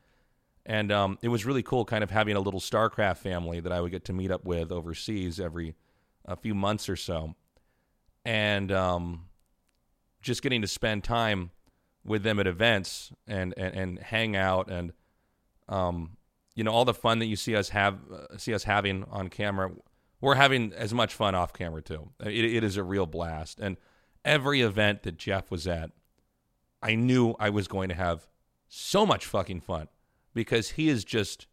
And 0.66 0.90
um, 0.90 1.18
it 1.20 1.28
was 1.28 1.44
really 1.44 1.62
cool 1.62 1.84
kind 1.84 2.02
of 2.02 2.10
having 2.10 2.36
a 2.36 2.40
little 2.40 2.60
StarCraft 2.60 3.18
family 3.18 3.60
that 3.60 3.70
I 3.70 3.82
would 3.82 3.90
get 3.90 4.04
to 4.06 4.14
meet 4.14 4.30
up 4.30 4.44
with 4.46 4.72
overseas 4.72 5.38
every 5.38 5.74
a 6.24 6.36
few 6.36 6.54
months 6.54 6.88
or 6.88 6.96
so. 6.96 7.34
And 8.24 8.72
um, 8.72 9.26
just 10.22 10.42
getting 10.42 10.62
to 10.62 10.66
spend 10.66 11.04
time 11.04 11.50
with 12.04 12.22
them 12.22 12.40
at 12.40 12.46
events 12.46 13.12
and, 13.26 13.52
and, 13.56 13.74
and 13.74 13.98
hang 13.98 14.36
out 14.36 14.70
and 14.70 14.92
um, 15.68 16.16
you 16.54 16.64
know 16.64 16.70
all 16.70 16.84
the 16.84 16.94
fun 16.94 17.18
that 17.18 17.26
you 17.26 17.36
see 17.36 17.56
us 17.56 17.70
have 17.70 17.98
uh, 18.12 18.36
see 18.36 18.54
us 18.54 18.64
having 18.64 19.04
on 19.10 19.28
camera 19.28 19.70
we're 20.24 20.36
having 20.36 20.72
as 20.72 20.94
much 20.94 21.12
fun 21.12 21.34
off 21.34 21.52
camera 21.52 21.82
too. 21.82 22.08
It, 22.24 22.44
it 22.46 22.64
is 22.64 22.78
a 22.78 22.82
real 22.82 23.04
blast. 23.04 23.60
And 23.60 23.76
every 24.24 24.62
event 24.62 25.02
that 25.02 25.18
Geoff 25.18 25.50
was 25.50 25.66
at, 25.66 25.90
I 26.82 26.94
knew 26.94 27.34
I 27.38 27.50
was 27.50 27.68
going 27.68 27.90
to 27.90 27.94
have 27.94 28.26
so 28.66 29.04
much 29.04 29.26
fucking 29.26 29.60
fun 29.60 29.88
because 30.32 30.70
he 30.70 30.88
is 30.88 31.04
just, 31.04 31.46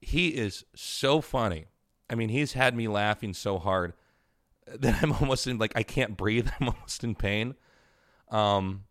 he 0.00 0.28
is 0.28 0.64
so 0.76 1.20
funny. 1.20 1.66
I 2.08 2.14
mean, 2.14 2.28
he's 2.28 2.52
had 2.52 2.76
me 2.76 2.86
laughing 2.86 3.34
so 3.34 3.58
hard 3.58 3.92
that 4.78 5.02
I'm 5.02 5.12
almost 5.14 5.48
in 5.48 5.58
like 5.58 5.72
I 5.74 5.82
can't 5.82 6.16
breathe. 6.16 6.48
I'm 6.60 6.68
almost 6.68 7.02
in 7.02 7.16
pain. 7.16 7.56
Um, 8.30 8.84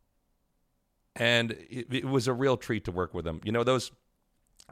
and 1.15 1.51
it, 1.51 1.87
it 1.89 2.05
was 2.05 2.27
a 2.27 2.33
real 2.33 2.57
treat 2.57 2.83
to 2.83 2.91
work 2.91 3.13
with 3.13 3.25
him. 3.25 3.39
You 3.45 3.53
know 3.53 3.63
those 3.63 3.93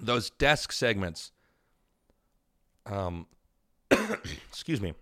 those 0.01 0.31
desk 0.31 0.73
segments. 0.73 1.31
Um, 2.85 3.27
excuse 4.49 4.81
me, 4.81 4.93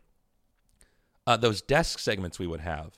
uh, 1.26 1.38
those 1.38 1.62
desk 1.62 2.00
segments 2.00 2.40
we 2.40 2.48
would 2.48 2.62
have. 2.62 2.98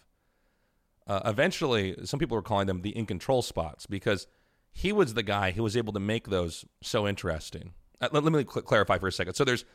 Uh, 1.07 1.21
eventually, 1.25 1.95
some 2.03 2.19
people 2.19 2.35
were 2.35 2.41
calling 2.41 2.67
them 2.67 2.81
the 2.81 2.93
iNcontroL 2.93 3.43
spots 3.43 3.85
because 3.85 4.27
he 4.71 4.91
was 4.91 5.13
the 5.13 5.23
guy 5.23 5.51
who 5.51 5.63
was 5.63 5.77
able 5.77 5.93
to 5.93 5.99
make 5.99 6.29
those 6.29 6.65
so 6.81 7.07
interesting. 7.07 7.73
Uh, 8.01 8.09
let, 8.11 8.23
let, 8.23 8.33
me 8.33 8.39
cl- 8.39 8.63
clarify 8.63 8.97
for 8.97 9.07
a 9.07 9.11
second. 9.11 9.35
So 9.35 9.43
there's, 9.43 9.65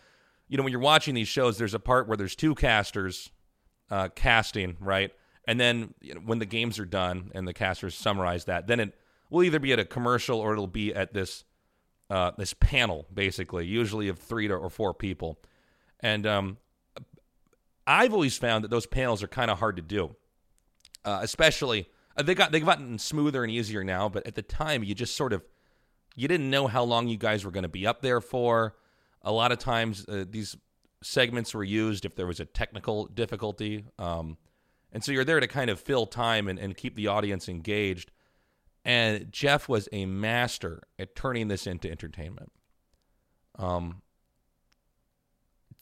you 0.48 0.56
know, 0.56 0.64
when 0.64 0.72
you're 0.72 0.80
watching 0.80 1.14
these 1.14 1.28
shows, 1.28 1.56
there's 1.56 1.74
a 1.74 1.78
part 1.78 2.08
where 2.08 2.16
there's 2.16 2.34
two 2.34 2.54
casters 2.54 3.30
uh, 3.90 4.08
casting, 4.14 4.76
right? 4.80 5.12
And 5.46 5.58
then 5.58 5.94
you 6.00 6.14
know, 6.14 6.20
when 6.20 6.38
the 6.38 6.46
games 6.46 6.78
are 6.78 6.84
done 6.84 7.30
and 7.34 7.46
the 7.46 7.54
casters 7.54 7.94
summarize 7.94 8.44
that, 8.46 8.66
then 8.66 8.80
it 8.80 8.94
will 9.30 9.42
either 9.42 9.58
be 9.58 9.72
at 9.72 9.78
a 9.78 9.84
commercial 9.84 10.38
or 10.38 10.52
it'll 10.52 10.66
be 10.66 10.94
at 10.94 11.14
this 11.14 11.44
uh, 12.10 12.32
this 12.36 12.52
panel, 12.54 13.06
basically, 13.14 13.64
usually 13.64 14.08
of 14.08 14.18
three 14.18 14.48
to, 14.48 14.54
or 14.54 14.68
four 14.68 14.92
people. 14.92 15.38
And 16.02 16.26
um, 16.26 16.58
I've 17.86 18.12
always 18.12 18.38
found 18.38 18.64
that 18.64 18.68
those 18.68 18.86
panels 18.86 19.22
are 19.22 19.28
kind 19.28 19.50
of 19.50 19.58
hard 19.58 19.76
to 19.76 19.82
do, 19.82 20.16
uh, 21.04 21.20
especially 21.22 21.88
uh, 22.16 22.22
they 22.22 22.34
got 22.34 22.52
they've 22.52 22.64
gotten 22.64 22.98
smoother 22.98 23.42
and 23.44 23.52
easier 23.52 23.84
now. 23.84 24.08
But 24.08 24.26
at 24.26 24.34
the 24.34 24.42
time, 24.42 24.82
you 24.82 24.94
just 24.94 25.16
sort 25.16 25.32
of 25.32 25.42
you 26.16 26.28
didn't 26.28 26.50
know 26.50 26.66
how 26.66 26.82
long 26.82 27.08
you 27.08 27.16
guys 27.16 27.44
were 27.44 27.50
going 27.50 27.62
to 27.62 27.68
be 27.68 27.86
up 27.86 28.00
there 28.02 28.20
for. 28.20 28.76
A 29.22 29.32
lot 29.32 29.52
of 29.52 29.58
times, 29.58 30.06
uh, 30.08 30.24
these 30.28 30.56
segments 31.02 31.52
were 31.54 31.64
used 31.64 32.04
if 32.04 32.14
there 32.14 32.26
was 32.26 32.40
a 32.40 32.44
technical 32.44 33.06
difficulty, 33.06 33.84
um, 33.98 34.38
and 34.92 35.04
so 35.04 35.12
you're 35.12 35.24
there 35.24 35.40
to 35.40 35.46
kind 35.46 35.70
of 35.70 35.78
fill 35.78 36.06
time 36.06 36.48
and, 36.48 36.58
and 36.58 36.76
keep 36.76 36.96
the 36.96 37.06
audience 37.06 37.48
engaged. 37.48 38.10
And 38.84 39.30
Geoff 39.30 39.68
was 39.68 39.88
a 39.92 40.06
master 40.06 40.82
at 40.98 41.14
turning 41.14 41.48
this 41.48 41.66
into 41.66 41.90
entertainment. 41.90 42.50
Um, 43.58 44.00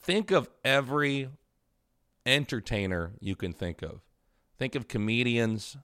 think 0.01 0.31
of 0.31 0.49
every 0.63 1.29
entertainer 2.25 3.11
you 3.19 3.35
can 3.35 3.53
think 3.53 3.81
of. 3.81 4.01
Think 4.57 4.75
of 4.75 4.87
comedians. 4.87 5.77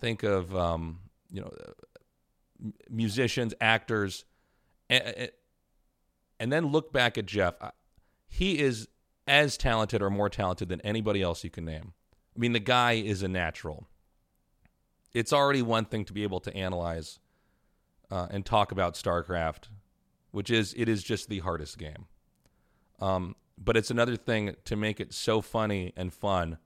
Think 0.00 0.22
of 0.22 0.54
um, 0.56 1.00
you 1.30 1.40
know 1.40 1.52
musicians, 2.88 3.54
actors, 3.60 4.24
and, 4.88 5.30
and 6.38 6.52
then 6.52 6.66
look 6.66 6.92
back 6.92 7.18
at 7.18 7.26
Geoff. 7.26 7.54
He 8.26 8.58
is 8.58 8.88
as 9.26 9.56
talented 9.56 10.02
or 10.02 10.10
more 10.10 10.28
talented 10.28 10.68
than 10.68 10.80
anybody 10.80 11.22
else 11.22 11.44
you 11.44 11.50
can 11.50 11.64
name. 11.64 11.92
I 12.34 12.38
mean, 12.38 12.52
the 12.52 12.60
guy 12.60 12.92
is 12.92 13.22
a 13.22 13.28
natural. 13.28 13.86
It's 15.12 15.32
already 15.32 15.62
one 15.62 15.84
thing 15.84 16.04
to 16.06 16.12
be 16.12 16.22
able 16.22 16.40
to 16.40 16.56
analyze 16.56 17.18
uh, 18.10 18.28
and 18.30 18.44
talk 18.44 18.72
about 18.72 18.94
StarCraft, 18.94 19.68
which 20.30 20.50
is 20.50 20.74
it 20.76 20.88
is 20.88 21.02
just 21.02 21.28
the 21.28 21.40
hardest 21.40 21.78
game. 21.78 22.06
Um, 23.00 23.36
but 23.58 23.76
it's 23.76 23.90
another 23.90 24.16
thing 24.16 24.56
to 24.64 24.76
make 24.76 25.00
it 25.00 25.12
so 25.12 25.40
funny 25.40 25.92
and 25.96 26.12
fun 26.12 26.58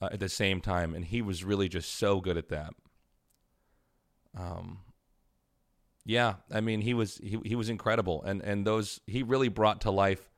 uh, 0.00 0.08
at 0.12 0.20
the 0.20 0.28
same 0.28 0.60
time. 0.60 0.94
And 0.94 1.04
he 1.04 1.22
was 1.22 1.44
really 1.44 1.68
just 1.68 1.94
so 1.94 2.20
good 2.20 2.36
at 2.36 2.48
that. 2.48 2.74
Um, 4.36 4.78
yeah, 6.04 6.34
I 6.50 6.60
mean, 6.60 6.80
he 6.80 6.94
was 6.94 7.20
he 7.22 7.38
he 7.44 7.54
was 7.54 7.68
incredible, 7.68 8.22
and 8.22 8.42
and 8.42 8.66
those 8.66 9.00
he 9.06 9.22
really 9.22 9.48
brought 9.48 9.82
to 9.82 9.90
life 9.90 10.30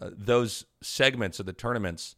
uh, 0.00 0.10
those 0.12 0.64
segments 0.82 1.40
of 1.40 1.46
the 1.46 1.52
tournaments 1.52 2.16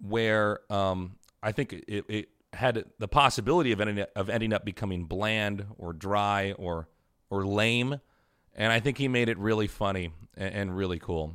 where 0.00 0.60
um, 0.70 1.16
I 1.42 1.52
think 1.52 1.72
it, 1.72 2.04
it 2.08 2.28
had 2.52 2.84
the 2.98 3.08
possibility 3.08 3.72
of 3.72 3.80
ending 3.80 4.04
of 4.16 4.30
ending 4.30 4.52
up 4.52 4.64
becoming 4.64 5.04
bland 5.04 5.66
or 5.76 5.92
dry 5.92 6.52
or 6.52 6.88
or 7.30 7.46
lame, 7.46 8.00
and 8.54 8.72
I 8.72 8.80
think 8.80 8.98
he 8.98 9.08
made 9.08 9.28
it 9.28 9.38
really 9.38 9.66
funny 9.66 10.12
and, 10.36 10.54
and 10.54 10.76
really 10.76 10.98
cool. 10.98 11.34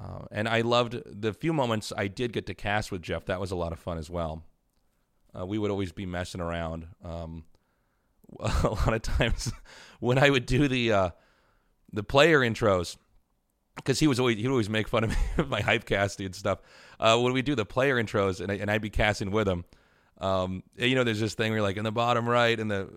Uh, 0.00 0.26
and 0.30 0.48
I 0.48 0.60
loved 0.60 1.00
the 1.06 1.32
few 1.32 1.52
moments 1.52 1.92
I 1.96 2.08
did 2.08 2.32
get 2.32 2.46
to 2.46 2.54
cast 2.54 2.92
with 2.92 3.02
Geoff. 3.02 3.26
That 3.26 3.40
was 3.40 3.50
a 3.50 3.56
lot 3.56 3.72
of 3.72 3.78
fun 3.78 3.98
as 3.98 4.10
well. 4.10 4.42
Uh, 5.38 5.46
we 5.46 5.58
would 5.58 5.70
always 5.70 5.92
be 5.92 6.06
messing 6.06 6.40
around. 6.40 6.86
Um, 7.04 7.44
a 8.40 8.68
lot 8.68 8.92
of 8.92 9.02
times 9.02 9.52
when 10.00 10.18
I 10.18 10.30
would 10.30 10.46
do 10.46 10.68
the 10.68 10.92
uh, 10.92 11.10
the 11.92 12.02
player 12.02 12.40
intros, 12.40 12.96
because 13.76 14.00
he 14.00 14.06
was 14.06 14.18
always 14.18 14.36
he'd 14.36 14.48
always 14.48 14.68
make 14.68 14.88
fun 14.88 15.04
of 15.04 15.10
me 15.38 15.44
my 15.48 15.60
hype 15.60 15.84
casting 15.84 16.26
and 16.26 16.34
stuff. 16.34 16.58
Uh, 16.98 17.18
when 17.18 17.32
we 17.32 17.42
do 17.42 17.54
the 17.54 17.66
player 17.66 18.02
intros 18.02 18.40
and 18.40 18.50
I, 18.50 18.56
and 18.56 18.70
I'd 18.70 18.82
be 18.82 18.90
casting 18.90 19.30
with 19.30 19.48
him, 19.48 19.64
um, 20.18 20.62
you 20.76 20.94
know, 20.94 21.04
there's 21.04 21.20
this 21.20 21.34
thing 21.34 21.52
where 21.52 21.62
like 21.62 21.76
in 21.76 21.84
the 21.84 21.92
bottom 21.92 22.28
right 22.28 22.58
and 22.58 22.70
the 22.70 22.88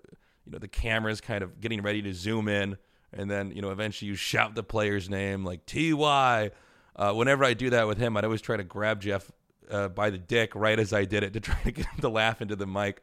you 0.44 0.52
know 0.52 0.58
the 0.58 0.68
camera's 0.68 1.20
kind 1.20 1.42
of 1.42 1.60
getting 1.60 1.82
ready 1.82 2.02
to 2.02 2.12
zoom 2.12 2.48
in, 2.48 2.76
and 3.12 3.30
then 3.30 3.50
you 3.52 3.62
know 3.62 3.70
eventually 3.70 4.08
you 4.08 4.14
shout 4.14 4.54
the 4.54 4.62
player's 4.62 5.08
name 5.08 5.44
like 5.44 5.66
T 5.66 5.92
Y. 5.92 6.50
Uh, 6.96 7.12
whenever 7.12 7.44
I 7.44 7.54
do 7.54 7.70
that 7.70 7.86
with 7.86 7.98
him, 7.98 8.16
I'd 8.16 8.24
always 8.24 8.42
try 8.42 8.56
to 8.56 8.64
grab 8.64 9.00
Geoff 9.00 9.30
uh, 9.70 9.88
by 9.88 10.10
the 10.10 10.18
dick 10.18 10.54
right 10.54 10.78
as 10.78 10.92
I 10.92 11.04
did 11.04 11.22
it 11.22 11.32
to 11.34 11.40
try 11.40 11.60
to 11.62 11.72
get 11.72 11.86
him 11.86 12.00
to 12.00 12.08
laugh 12.08 12.42
into 12.42 12.56
the 12.56 12.66
mic. 12.66 13.02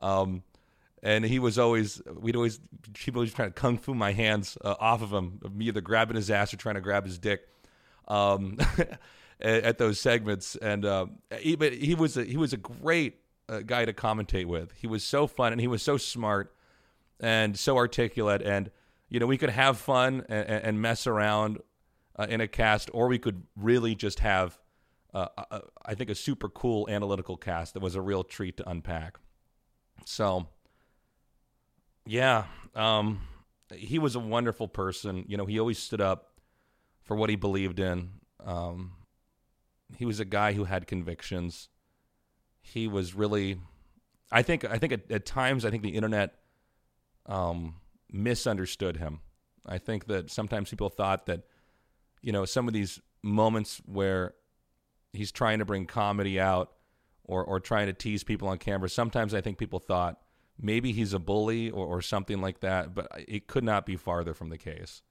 Um, 0.00 0.42
and 1.02 1.24
he 1.24 1.38
was 1.38 1.58
always 1.58 2.02
we'd 2.06 2.36
always 2.36 2.60
people 2.94 3.20
always 3.20 3.32
trying 3.32 3.48
to 3.48 3.54
kung 3.54 3.78
fu 3.78 3.94
my 3.94 4.12
hands 4.12 4.58
uh, 4.64 4.74
off 4.80 5.02
of 5.02 5.12
him, 5.12 5.40
me 5.52 5.66
either 5.66 5.80
grabbing 5.80 6.16
his 6.16 6.30
ass 6.30 6.52
or 6.52 6.56
trying 6.56 6.74
to 6.74 6.80
grab 6.80 7.04
his 7.04 7.18
dick. 7.18 7.48
Um, 8.06 8.58
at, 9.40 9.64
at, 9.64 9.78
those 9.78 10.00
segments, 10.00 10.56
and 10.56 10.84
uh, 10.84 11.06
he, 11.38 11.56
but 11.56 11.72
he 11.72 11.94
was 11.94 12.16
a, 12.16 12.24
he 12.24 12.36
was 12.36 12.52
a 12.52 12.56
great 12.56 13.20
uh, 13.48 13.60
guy 13.60 13.84
to 13.84 13.92
commentate 13.92 14.46
with. 14.46 14.72
He 14.72 14.86
was 14.86 15.04
so 15.04 15.26
fun, 15.26 15.52
and 15.52 15.60
he 15.60 15.66
was 15.66 15.82
so 15.82 15.96
smart 15.96 16.54
and 17.20 17.58
so 17.58 17.76
articulate, 17.76 18.42
and 18.42 18.70
you 19.08 19.20
know 19.20 19.26
we 19.26 19.38
could 19.38 19.50
have 19.50 19.78
fun 19.78 20.24
and, 20.28 20.48
and 20.48 20.82
mess 20.82 21.06
around 21.06 21.58
uh, 22.18 22.26
in 22.28 22.40
a 22.40 22.48
cast, 22.48 22.90
or 22.92 23.08
we 23.08 23.18
could 23.18 23.44
really 23.56 23.94
just 23.94 24.20
have, 24.20 24.58
uh, 25.14 25.28
a, 25.50 25.60
I 25.86 25.94
think, 25.94 26.10
a 26.10 26.14
super 26.14 26.48
cool 26.48 26.88
analytical 26.90 27.36
cast 27.36 27.74
that 27.74 27.80
was 27.80 27.94
a 27.94 28.00
real 28.00 28.24
treat 28.24 28.56
to 28.56 28.68
unpack. 28.68 29.18
So 30.04 30.48
yeah, 32.08 32.44
um, 32.74 33.20
he 33.74 33.98
was 33.98 34.16
a 34.16 34.20
wonderful 34.20 34.66
person. 34.66 35.24
You 35.28 35.36
know, 35.36 35.44
he 35.44 35.60
always 35.60 35.78
stood 35.78 36.00
up 36.00 36.40
for 37.02 37.16
what 37.16 37.28
he 37.28 37.36
believed 37.36 37.78
in. 37.78 38.12
Um, 38.44 38.92
he 39.96 40.06
was 40.06 40.18
a 40.18 40.24
guy 40.24 40.54
who 40.54 40.64
had 40.64 40.86
convictions. 40.86 41.68
He 42.62 42.88
was 42.88 43.14
really, 43.14 43.60
I 44.32 44.42
think, 44.42 44.64
I 44.64 44.78
think 44.78 44.92
at, 44.92 45.10
at 45.10 45.26
times, 45.26 45.64
I 45.64 45.70
think 45.70 45.82
the 45.82 45.90
internet 45.90 46.34
um, 47.26 47.74
misunderstood 48.10 48.96
him. 48.96 49.20
I 49.66 49.78
think 49.78 50.06
that 50.06 50.30
sometimes 50.30 50.70
people 50.70 50.88
thought 50.88 51.26
that, 51.26 51.42
you 52.22 52.32
know, 52.32 52.44
some 52.44 52.68
of 52.68 52.74
these 52.74 53.00
moments 53.22 53.80
where 53.84 54.34
he's 55.12 55.32
trying 55.32 55.58
to 55.58 55.64
bring 55.64 55.86
comedy 55.86 56.40
out 56.40 56.72
or 57.24 57.44
or 57.44 57.60
trying 57.60 57.86
to 57.86 57.92
tease 57.92 58.24
people 58.24 58.48
on 58.48 58.58
camera. 58.58 58.88
Sometimes 58.88 59.34
I 59.34 59.40
think 59.40 59.58
people 59.58 59.78
thought 59.78 60.20
maybe 60.60 60.92
he's 60.92 61.12
a 61.12 61.18
bully 61.18 61.70
or, 61.70 61.86
or 61.86 62.02
something 62.02 62.40
like 62.40 62.60
that, 62.60 62.94
but 62.94 63.08
it 63.28 63.46
could 63.46 63.64
not 63.64 63.86
be 63.86 63.96
farther 63.96 64.34
from 64.34 64.48
the 64.48 64.58
case. 64.58 65.02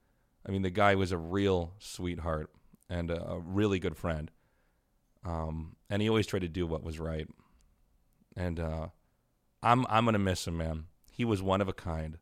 I 0.46 0.50
mean, 0.50 0.62
the 0.62 0.70
guy 0.70 0.94
was 0.94 1.12
a 1.12 1.18
real 1.18 1.74
sweetheart 1.78 2.50
and 2.88 3.10
a, 3.10 3.40
really 3.42 3.78
good 3.78 3.96
friend. 3.96 4.30
Um, 5.24 5.76
and 5.90 6.00
he 6.00 6.08
always 6.08 6.26
tried 6.26 6.42
to 6.42 6.48
do 6.48 6.66
what 6.66 6.82
was 6.82 6.98
right. 6.98 7.28
And 8.36 8.60
uh, 8.60 8.88
I'm 9.62 9.86
I'm 9.88 10.04
gonna 10.04 10.18
miss 10.18 10.46
him, 10.46 10.58
man. 10.58 10.84
He 11.10 11.24
was 11.24 11.42
one 11.42 11.60
of 11.60 11.68
a 11.68 11.72
kind. 11.72 12.18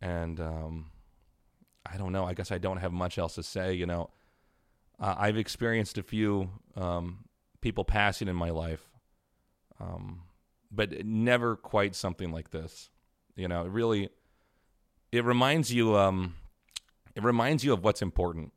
And 0.00 0.40
um, 0.40 0.86
I 1.84 1.96
don't 1.96 2.12
know. 2.12 2.24
I 2.24 2.34
guess 2.34 2.50
I 2.50 2.58
don't 2.58 2.78
have 2.78 2.92
much 2.92 3.18
else 3.18 3.34
to 3.34 3.42
say. 3.42 3.74
You 3.74 3.86
know, 3.86 4.10
uh, 4.98 5.14
I've 5.18 5.36
experienced 5.36 5.98
a 5.98 6.02
few 6.02 6.50
um, 6.76 7.24
people 7.60 7.84
passing 7.84 8.28
in 8.28 8.36
my 8.36 8.50
life. 8.50 8.82
Um, 9.80 10.22
but 10.70 11.04
never 11.04 11.56
quite 11.56 11.94
something 11.94 12.30
like 12.30 12.50
this. 12.50 12.90
You 13.36 13.48
know, 13.48 13.64
it 13.64 13.70
really 13.70 14.10
it 15.12 15.24
reminds 15.24 15.72
you 15.72 15.96
um 15.96 16.34
it 17.14 17.22
reminds 17.22 17.64
you 17.64 17.72
of 17.72 17.82
what's 17.82 18.02
important. 18.02 18.52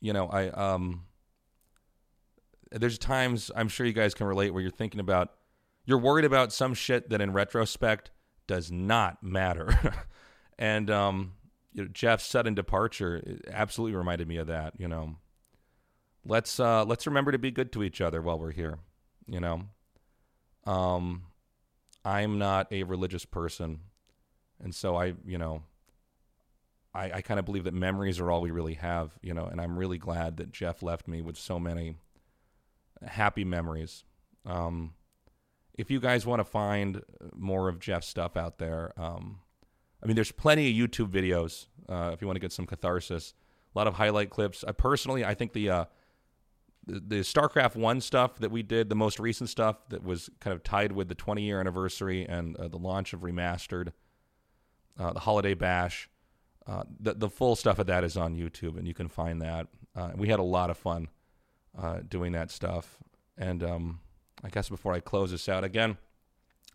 You 0.00 0.12
know, 0.12 0.28
I 0.28 0.48
um 0.50 1.04
there's 2.70 2.98
times 2.98 3.50
I'm 3.54 3.68
sure 3.68 3.86
you 3.86 3.92
guys 3.92 4.14
can 4.14 4.26
relate 4.26 4.50
where 4.50 4.62
you're 4.62 4.70
thinking 4.70 5.00
about 5.00 5.32
you're 5.84 5.98
worried 5.98 6.24
about 6.24 6.52
some 6.52 6.74
shit 6.74 7.10
that 7.10 7.20
in 7.20 7.32
retrospect 7.32 8.10
does 8.46 8.70
not 8.70 9.22
matter. 9.22 9.94
and 10.58 10.90
um 10.90 11.32
you 11.72 11.84
know, 11.84 11.88
Geoff's 11.92 12.26
sudden 12.26 12.54
departure 12.54 13.22
absolutely 13.50 13.96
reminded 13.96 14.28
me 14.28 14.36
of 14.36 14.46
that, 14.48 14.74
you 14.78 14.88
know. 14.88 15.16
Let's 16.24 16.60
uh 16.60 16.84
let's 16.84 17.06
remember 17.06 17.32
to 17.32 17.38
be 17.38 17.50
good 17.50 17.72
to 17.72 17.82
each 17.82 18.00
other 18.00 18.22
while 18.22 18.38
we're 18.38 18.52
here, 18.52 18.78
you 19.26 19.40
know. 19.40 19.62
Um, 20.64 21.24
I'm 22.04 22.38
not 22.38 22.72
a 22.72 22.84
religious 22.84 23.24
person, 23.24 23.80
and 24.62 24.74
so 24.74 24.96
I, 24.96 25.14
you 25.26 25.38
know, 25.38 25.62
I, 26.94 27.12
I 27.12 27.20
kind 27.22 27.40
of 27.40 27.46
believe 27.46 27.64
that 27.64 27.74
memories 27.74 28.20
are 28.20 28.30
all 28.30 28.40
we 28.40 28.50
really 28.50 28.74
have, 28.74 29.12
you 29.22 29.34
know, 29.34 29.46
and 29.46 29.60
I'm 29.60 29.76
really 29.78 29.98
glad 29.98 30.36
that 30.36 30.52
Geoff 30.52 30.82
left 30.82 31.08
me 31.08 31.22
with 31.22 31.36
so 31.36 31.58
many 31.58 31.96
happy 33.04 33.44
memories. 33.44 34.04
Um, 34.46 34.94
if 35.74 35.90
you 35.90 36.00
guys 36.00 36.26
want 36.26 36.40
to 36.40 36.44
find 36.44 37.02
more 37.34 37.68
of 37.68 37.78
Geoff's 37.78 38.06
stuff 38.06 38.36
out 38.36 38.58
there, 38.58 38.92
um, 38.96 39.40
I 40.02 40.06
mean, 40.06 40.16
there's 40.16 40.32
plenty 40.32 40.68
of 40.68 40.90
YouTube 40.90 41.08
videos 41.08 41.66
uh, 41.88 42.10
if 42.12 42.20
you 42.20 42.26
want 42.26 42.36
to 42.36 42.40
get 42.40 42.52
some 42.52 42.66
catharsis. 42.66 43.34
A 43.74 43.78
lot 43.78 43.86
of 43.86 43.94
highlight 43.94 44.30
clips. 44.30 44.64
I 44.66 44.72
personally, 44.72 45.24
I 45.24 45.34
think 45.34 45.52
the 45.52 45.70
uh, 45.70 45.84
the, 46.86 47.20
StarCraft 47.20 47.76
One 47.76 48.00
stuff 48.00 48.38
that 48.40 48.50
we 48.50 48.62
did, 48.62 48.88
the 48.88 48.96
most 48.96 49.20
recent 49.20 49.48
stuff 49.48 49.76
that 49.88 50.02
was 50.02 50.28
kind 50.40 50.52
of 50.52 50.62
tied 50.62 50.92
with 50.92 51.08
the 51.08 51.14
20 51.14 51.42
year 51.42 51.60
anniversary 51.60 52.26
and 52.26 52.56
uh, 52.56 52.68
the 52.68 52.76
launch 52.76 53.12
of 53.12 53.20
remastered, 53.20 53.92
uh, 54.98 55.12
the 55.12 55.20
Holiday 55.20 55.54
Bash. 55.54 56.08
Uh, 56.66 56.84
the 57.00 57.14
the 57.14 57.30
full 57.30 57.56
stuff 57.56 57.78
of 57.78 57.86
that 57.86 58.04
is 58.04 58.16
on 58.16 58.36
YouTube, 58.36 58.78
and 58.78 58.86
you 58.86 58.94
can 58.94 59.08
find 59.08 59.42
that. 59.42 59.66
Uh, 59.96 60.10
we 60.14 60.28
had 60.28 60.38
a 60.38 60.44
lot 60.44 60.70
of 60.70 60.76
fun 60.76 61.08
uh, 61.76 62.00
doing 62.08 62.32
that 62.32 62.50
stuff. 62.50 62.98
And 63.36 63.62
um, 63.64 64.00
I 64.44 64.48
guess 64.48 64.68
before 64.68 64.92
I 64.92 65.00
close 65.00 65.30
this 65.30 65.48
out 65.48 65.64
again, 65.64 65.96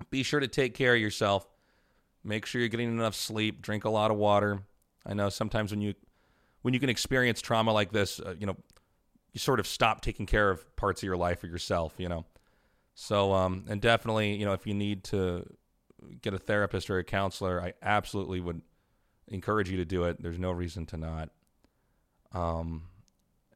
be 0.09 0.23
sure 0.23 0.39
to 0.39 0.47
take 0.47 0.73
care 0.73 0.95
of 0.95 1.01
yourself. 1.01 1.47
Make 2.23 2.45
sure 2.45 2.59
you're 2.61 2.69
getting 2.69 2.89
enough 2.89 3.15
sleep. 3.15 3.61
Drink 3.61 3.85
a 3.85 3.89
lot 3.89 4.11
of 4.11 4.17
water. 4.17 4.61
I 5.05 5.13
know 5.13 5.29
sometimes 5.29 5.71
when 5.71 5.81
you 5.81 5.93
when 6.61 6.73
you 6.73 6.79
can 6.79 6.89
experience 6.89 7.41
trauma 7.41 7.71
like 7.71 7.91
this, 7.91 8.19
uh, 8.19 8.35
you 8.37 8.45
know, 8.45 8.57
you 9.31 9.39
sort 9.39 9.59
of 9.59 9.67
stop 9.67 10.01
taking 10.01 10.25
care 10.25 10.49
of 10.49 10.75
parts 10.75 11.01
of 11.01 11.05
your 11.05 11.17
life 11.17 11.43
or 11.43 11.47
yourself, 11.47 11.93
you 11.97 12.09
know. 12.09 12.25
So, 12.95 13.31
um, 13.33 13.65
and 13.69 13.79
definitely, 13.79 14.35
you 14.35 14.45
know, 14.45 14.53
if 14.53 14.65
you 14.65 14.73
need 14.73 15.03
to 15.05 15.45
get 16.21 16.33
a 16.33 16.39
therapist 16.39 16.89
or 16.89 16.97
a 16.97 17.03
counselor, 17.03 17.61
I 17.61 17.73
absolutely 17.81 18.41
would 18.41 18.61
encourage 19.27 19.69
you 19.69 19.77
to 19.77 19.85
do 19.85 20.05
it. 20.05 20.21
There's 20.21 20.39
no 20.39 20.51
reason 20.51 20.85
to 20.87 20.97
not. 20.97 21.29
Um, 22.33 22.83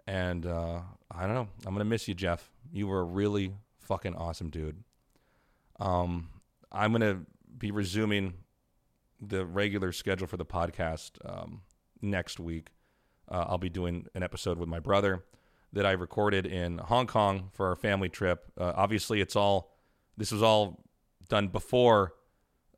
and 0.07 0.45
uh, 0.45 0.81
I 1.09 1.25
don't 1.25 1.33
know. 1.33 1.47
I'm 1.65 1.73
gonna 1.73 1.85
miss 1.85 2.07
you, 2.07 2.13
Geoff. 2.13 2.49
You 2.71 2.87
were 2.87 3.01
a 3.01 3.05
really 3.05 3.53
fucking 3.81 4.15
awesome 4.15 4.49
dude. 4.49 4.83
Um, 5.79 6.29
I'm 6.71 6.91
gonna 6.91 7.21
be 7.57 7.71
resuming 7.71 8.33
the 9.19 9.45
regular 9.45 9.91
schedule 9.91 10.27
for 10.27 10.37
the 10.37 10.45
podcast 10.45 11.11
um, 11.25 11.61
next 12.01 12.39
week. 12.39 12.69
Uh, 13.29 13.45
I'll 13.47 13.57
be 13.57 13.69
doing 13.69 14.07
an 14.15 14.23
episode 14.23 14.57
with 14.57 14.67
my 14.67 14.79
brother 14.79 15.23
that 15.73 15.85
I 15.85 15.91
recorded 15.91 16.45
in 16.45 16.79
Hong 16.79 17.07
Kong 17.07 17.49
for 17.53 17.67
our 17.67 17.75
family 17.75 18.09
trip. 18.09 18.45
Uh, 18.57 18.73
obviously, 18.75 19.21
it's 19.21 19.35
all 19.35 19.71
this 20.17 20.31
was 20.31 20.43
all 20.43 20.83
done 21.29 21.47
before 21.47 22.13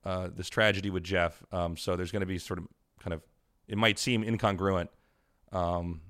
uh, 0.05 0.29
this 0.35 0.49
tragedy 0.49 0.89
with 0.89 1.03
Geoff. 1.03 1.43
Um, 1.51 1.75
so 1.77 1.95
there's 1.95 2.11
going 2.11 2.21
to 2.21 2.27
be 2.27 2.37
sort 2.37 2.59
of 2.59 2.67
kind 2.99 3.13
of 3.13 3.21
it 3.67 3.77
might 3.77 3.97
seem 3.97 4.23
incongruent, 4.23 4.89
um, 5.51 6.01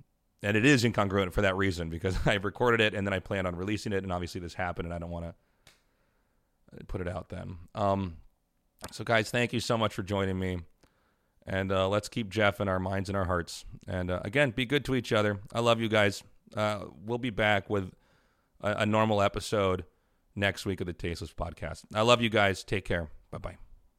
and 0.43 0.55
it 0.55 0.65
is 0.65 0.83
incongruent 0.83 1.33
for 1.33 1.41
that 1.41 1.55
reason 1.55 1.89
because 1.89 2.15
I've 2.27 2.45
recorded 2.45 2.81
it 2.81 2.93
and 2.93 3.07
then 3.07 3.13
I 3.13 3.19
plan 3.19 3.45
on 3.45 3.55
releasing 3.55 3.93
it, 3.93 4.03
and 4.03 4.11
obviously 4.11 4.41
this 4.41 4.53
happened, 4.53 4.85
and 4.85 4.93
I 4.93 4.99
don't 4.99 5.09
want 5.09 5.25
to 5.25 6.85
put 6.85 7.01
it 7.01 7.07
out 7.07 7.29
then. 7.29 7.57
Um, 7.73 8.17
so 8.91 9.03
guys, 9.03 9.31
thank 9.31 9.53
you 9.53 9.59
so 9.59 9.77
much 9.77 9.93
for 9.93 10.03
joining 10.03 10.37
me. 10.37 10.59
And 11.45 11.71
uh, 11.71 11.89
let's 11.89 12.07
keep 12.07 12.29
Geoff 12.29 12.61
in 12.61 12.67
our 12.67 12.79
minds 12.79 13.09
and 13.09 13.17
our 13.17 13.25
hearts. 13.25 13.65
And 13.87 14.09
uh, 14.09 14.21
again, 14.23 14.51
be 14.51 14.65
good 14.65 14.85
to 14.85 14.95
each 14.95 15.11
other. 15.11 15.39
I 15.51 15.59
love 15.59 15.81
you 15.81 15.89
guys. 15.89 16.23
Uh, 16.55 16.85
we'll 17.05 17.17
be 17.17 17.31
back 17.31 17.69
with 17.69 17.91
a, 18.61 18.71
a 18.79 18.85
normal 18.85 19.21
episode 19.21 19.83
next 20.35 20.65
week 20.65 20.79
of 20.81 20.87
the 20.87 20.93
Tasteless 20.93 21.33
Podcast. 21.33 21.83
I 21.93 22.01
love 22.01 22.21
you 22.21 22.29
guys. 22.29 22.63
Take 22.63 22.85
care. 22.85 23.09
Bye 23.29 23.39
bye. 23.39 23.62